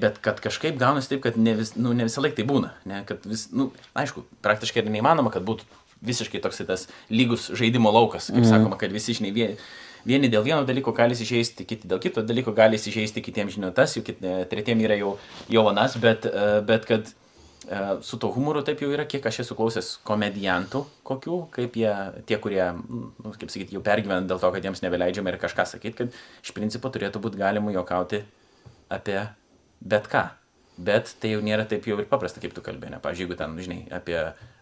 bet 0.00 0.20
kad 0.24 0.38
kažkaip 0.42 0.78
gaunasi 0.80 1.14
taip, 1.14 1.24
kad 1.26 1.40
ne, 1.40 1.56
vis, 1.58 1.74
nu, 1.76 1.94
ne 1.96 2.06
visą 2.06 2.22
laiką 2.24 2.38
tai 2.38 2.46
būna, 2.48 2.70
ne, 2.88 3.02
kad 3.08 3.26
vis, 3.28 3.48
nu, 3.54 3.70
aišku, 3.98 4.24
praktiškai 4.46 4.84
ir 4.84 4.92
neįmanoma, 4.94 5.34
kad 5.34 5.44
būtų 5.46 5.66
visiškai 6.06 6.40
toks 6.44 6.62
tas 6.68 6.86
lygus 7.10 7.50
žaidimo 7.56 7.90
laukas, 7.92 8.30
kaip 8.30 8.44
mhm. 8.44 8.52
sakoma, 8.52 8.80
kad 8.80 8.94
visi 8.94 9.16
žinai 9.18 9.34
vieni. 9.36 9.58
Vieni 10.06 10.28
dėl 10.30 10.44
vieno 10.46 10.60
dalyko 10.62 10.92
gali 10.94 11.16
įsižeisti, 11.16 11.64
kiti 11.66 11.88
dėl 11.90 11.98
kito 11.98 12.22
dalyko 12.22 12.52
gali 12.54 12.78
įsižeisti, 12.78 13.24
kitiems 13.26 13.56
žinot 13.56 13.74
tas, 13.74 13.96
jau 13.96 14.04
kit, 14.06 14.20
tretiem 14.46 14.78
yra 14.84 14.94
jau, 15.00 15.16
jau 15.50 15.64
anas, 15.66 15.96
bet, 15.98 16.28
bet 16.68 16.86
kad 16.86 17.10
E, 17.10 17.25
su 18.06 18.18
to 18.22 18.30
humoru 18.34 18.62
taip 18.66 18.80
jau 18.82 18.88
yra, 18.94 19.06
kiek 19.08 19.24
aš 19.26 19.40
esu 19.42 19.56
klausęs 19.58 19.96
komedijantų 20.06 20.84
kokių, 21.06 21.38
kaip 21.54 21.76
jie, 21.80 21.92
tie, 22.28 22.38
kurie, 22.42 22.62
nu, 22.76 23.32
kaip 23.34 23.50
sakyti, 23.50 23.74
jau 23.76 23.82
pergyvena 23.84 24.22
dėl 24.28 24.40
to, 24.42 24.50
kad 24.54 24.64
jiems 24.64 24.82
nebeleidžiama 24.84 25.32
ir 25.32 25.40
kažką 25.42 25.66
sakyti, 25.66 25.96
kad 26.04 26.18
iš 26.46 26.54
principo 26.56 26.92
turėtų 26.94 27.22
būti 27.22 27.40
galima 27.40 27.74
juokauti 27.74 28.22
apie 28.92 29.20
bet 29.80 30.10
ką. 30.12 30.28
Bet 30.76 31.14
tai 31.22 31.30
jau 31.32 31.40
nėra 31.40 31.64
taip 31.64 31.86
jau 31.88 31.96
ir 31.96 32.08
paprasta, 32.08 32.40
kaip 32.42 32.52
tu 32.52 32.60
kalbėjai. 32.60 33.00
Pavyzdžiui, 33.00 33.24
jeigu 33.24 33.38
ten, 33.40 33.54
žinai, 33.64 33.78
apie 33.96 34.18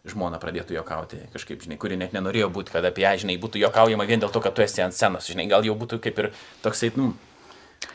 žmoną 0.07 0.39
pradėtų 0.39 0.77
juokauti 0.77 1.19
kažkaip, 1.33 1.65
žinai, 1.65 1.79
kuri 1.81 1.99
net 1.99 2.15
nenorėjo 2.15 2.53
būti, 2.55 2.71
kad 2.77 2.87
apie 2.87 3.03
ją, 3.03 3.17
žinai, 3.25 3.35
būtų 3.43 3.59
juokaujama 3.65 4.07
vien 4.07 4.23
dėl 4.23 4.31
to, 4.31 4.43
kad 4.45 4.55
tu 4.55 4.63
esi 4.63 4.85
ant 4.85 4.95
scenos, 4.95 5.27
žinai, 5.27 5.49
gal 5.51 5.67
jau 5.67 5.75
būtų 5.81 5.99
kaip 6.05 6.21
ir 6.23 6.31
toksai, 6.63 6.93
nu, 6.95 7.11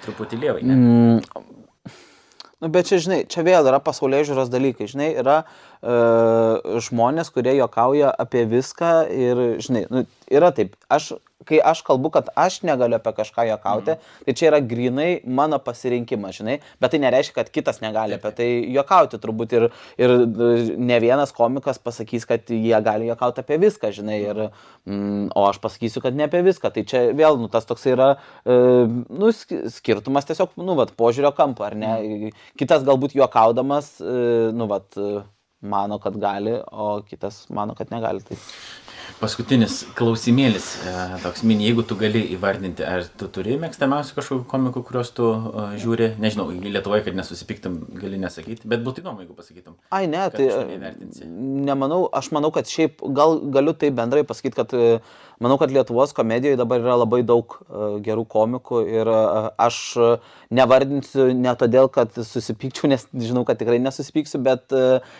truputį 0.04 0.42
lievai. 0.42 0.66
Ne? 0.68 0.76
Mm, 0.76 1.64
Nu, 2.60 2.68
bet 2.68 2.90
čia, 2.92 2.98
žinai, 3.00 3.20
čia 3.32 3.44
vėl 3.48 3.68
yra 3.72 3.80
pasaulyje 3.80 4.26
žiūros 4.30 4.50
dalykai, 4.52 4.90
žinai, 4.92 5.14
yra 5.22 5.38
žmonės, 5.80 7.32
kurie 7.32 7.56
juokauja 7.56 8.12
apie 8.20 8.44
viską 8.52 8.94
ir, 9.16 9.44
žinai, 9.64 9.86
nu, 9.94 10.06
yra 10.28 10.52
taip, 10.56 10.76
aš 10.92 11.14
kai 11.48 11.60
aš 11.64 11.82
kalbu, 11.88 12.12
kad 12.14 12.30
aš 12.38 12.60
negaliu 12.68 12.98
apie 12.98 13.14
kažką 13.16 13.46
juokauti, 13.48 13.96
mm. 13.96 14.26
tai 14.26 14.36
čia 14.38 14.50
yra 14.50 14.60
grinai 14.66 15.10
mano 15.40 15.60
pasirinkimas, 15.64 16.40
žinai, 16.40 16.58
bet 16.82 16.94
tai 16.94 17.00
nereiškia, 17.04 17.36
kad 17.38 17.52
kitas 17.54 17.80
negali 17.84 18.18
apie 18.18 18.32
tai 18.36 18.50
juokauti, 18.76 19.22
turbūt 19.24 19.56
ir, 19.58 19.68
ir 20.02 20.16
ne 20.76 21.00
vienas 21.02 21.34
komikas 21.36 21.80
pasakys, 21.84 22.28
kad 22.30 22.52
jie 22.52 22.76
gali 22.86 23.10
juokauti 23.10 23.44
apie 23.46 23.60
viską, 23.64 23.94
žinai, 23.96 24.20
ir, 24.26 24.44
mm, 24.90 25.32
o 25.32 25.48
aš 25.48 25.62
pasakysiu, 25.64 26.04
kad 26.04 26.18
ne 26.18 26.28
apie 26.28 26.44
viską, 26.46 26.74
tai 26.76 26.86
čia 26.90 27.06
vėl, 27.16 27.40
nu, 27.40 27.50
tas 27.52 27.68
toks 27.70 27.88
yra, 27.90 28.12
e, 28.44 28.60
nu, 29.08 29.32
skirtumas 29.80 30.28
tiesiog, 30.28 30.58
nu, 30.60 30.76
vat, 30.80 30.94
požiūrio 31.00 31.32
kampo, 31.38 31.66
ar 31.66 31.80
ne, 31.80 31.96
mm. 31.98 32.40
kitas 32.60 32.84
galbūt 32.88 33.16
juokaudamas, 33.16 33.96
e, 34.04 34.22
nu, 34.56 34.68
vat, 34.70 34.92
mano, 35.62 36.00
kad 36.00 36.18
gali, 36.20 36.62
o 36.72 37.02
kitas 37.02 37.50
mano, 37.50 37.76
kad 37.76 37.90
negali. 37.92 38.22
Tai... 38.24 38.38
Paskutinis 39.20 39.82
klausimėlis, 40.00 40.66
e, 40.88 40.92
toks 41.20 41.42
mini, 41.44 41.66
jeigu 41.68 41.84
tu 41.84 41.98
gali 42.00 42.22
įvardinti, 42.38 42.86
ar 42.88 43.04
tu 43.20 43.28
turi 43.28 43.58
mėgstamiausių 43.60 44.16
kažkokių 44.16 44.46
komikų, 44.48 44.84
kuriuos 44.88 45.12
tu 45.18 45.26
uh, 45.28 45.74
žiūri, 45.76 46.14
nežinau, 46.24 46.46
Lietuvoje, 46.56 47.04
kad 47.04 47.18
nesusipiktum, 47.18 47.76
gali 48.00 48.16
nesakyti, 48.22 48.64
bet 48.72 48.80
būtų 48.86 49.04
įdomu, 49.04 49.26
jeigu 49.26 49.36
pasakytum. 49.36 49.76
Ai, 49.92 50.06
ne, 50.08 50.24
tai 50.32 50.48
nemanau, 51.28 52.06
aš 52.16 52.32
manau, 52.36 52.54
kad 52.56 52.72
šiaip 52.72 53.04
gal 53.16 53.42
galiu 53.52 53.74
tai 53.76 53.90
bendrai 53.96 54.24
pasakyti, 54.28 54.56
kad 54.56 54.76
manau, 55.44 55.60
kad 55.60 55.76
Lietuvos 55.76 56.16
komedijoje 56.16 56.60
dabar 56.60 56.80
yra 56.80 56.96
labai 57.02 57.20
daug 57.28 57.58
uh, 57.60 58.00
gerų 58.06 58.24
komikų 58.32 58.86
ir 58.88 59.12
uh, 59.12 59.52
aš 59.60 59.82
nevardinsiu 60.56 61.28
ne 61.36 61.58
todėl, 61.60 61.92
kad 61.92 62.16
susipykčiau, 62.16 62.88
nes 62.94 63.04
žinau, 63.12 63.44
kad 63.46 63.60
tikrai 63.60 63.82
nesusipyksiu, 63.84 64.40
bet 64.48 64.74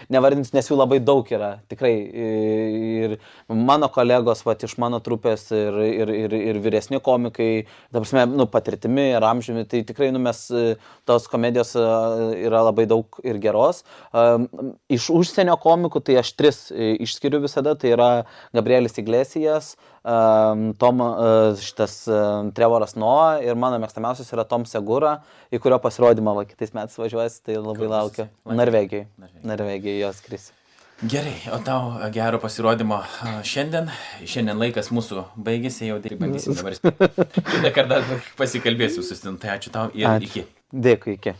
nevardinsiu, 0.10 0.56
nes 0.56 0.72
jų 0.72 0.80
labai 0.80 0.98
daug 1.04 1.28
yra. 1.30 1.52
Tikrai. 1.70 1.92
Ir 2.10 3.14
mano 3.54 3.89
kolegos, 3.94 4.44
va, 4.48 4.56
iš 4.56 4.76
mano 4.82 5.00
trupės 5.04 5.48
ir, 5.56 5.78
ir, 5.86 6.14
ir, 6.14 6.36
ir 6.52 6.60
vyresni 6.64 7.00
komikai, 7.04 7.66
dabar, 7.94 8.28
nu, 8.32 8.48
patirtimi 8.52 9.10
ir 9.14 9.26
amžiumi, 9.26 9.66
tai 9.70 9.84
tikrai, 9.88 10.12
nu, 10.16 10.22
mes 10.24 10.46
tos 11.10 11.28
komedijos 11.32 11.76
yra 11.76 12.64
labai 12.70 12.88
daug 12.90 13.20
ir 13.26 13.40
geros. 13.44 13.84
Iš 14.92 15.10
užsienio 15.16 15.58
komikų, 15.62 16.04
tai 16.06 16.20
aš 16.22 16.34
tris 16.40 16.62
išskiriu 16.76 17.42
visada, 17.44 17.76
tai 17.80 17.94
yra 17.96 18.10
Gabrielis 18.56 18.98
Iglesijas, 19.02 19.74
Tom, 20.80 21.02
šitas 21.60 21.98
Trevoras 22.56 22.96
Noa 23.00 23.40
ir 23.44 23.58
mano 23.60 23.82
mėgstamiausias 23.84 24.32
yra 24.36 24.48
Tom 24.48 24.66
Segura, 24.70 25.20
į 25.52 25.60
kurio 25.64 25.82
pasirodymą 25.84 26.38
va, 26.38 26.46
kitais 26.50 26.74
metais 26.76 26.98
važiuosi, 27.00 27.44
tai 27.46 27.60
labai 27.60 27.92
laukiu. 27.92 28.30
Norvegijai. 28.48 29.10
Norvegijai 29.44 30.00
jos 30.06 30.24
krisi. 30.26 30.59
Gerai, 31.02 31.36
o 31.56 31.58
tau 31.64 31.94
gero 32.12 32.42
pasirodymo 32.44 32.98
šiandien. 33.48 33.88
Šiandien 34.28 34.60
laikas 34.60 34.90
mūsų 34.92 35.22
baigėsi, 35.40 35.86
jau 35.88 35.96
tai 36.04 36.18
bandysim 36.20 36.58
dabar. 36.58 36.76
Kitą 36.76 37.72
kartą 37.72 38.00
pasikalbėsiu 38.36 39.06
su 39.08 39.16
Stintai. 39.16 39.54
Ačiū 39.56 39.72
tau 39.72 39.94
ir 39.96 40.10
Ačiū. 40.10 40.28
iki. 40.28 40.44
Dėkui, 40.76 41.16
iki. 41.16 41.34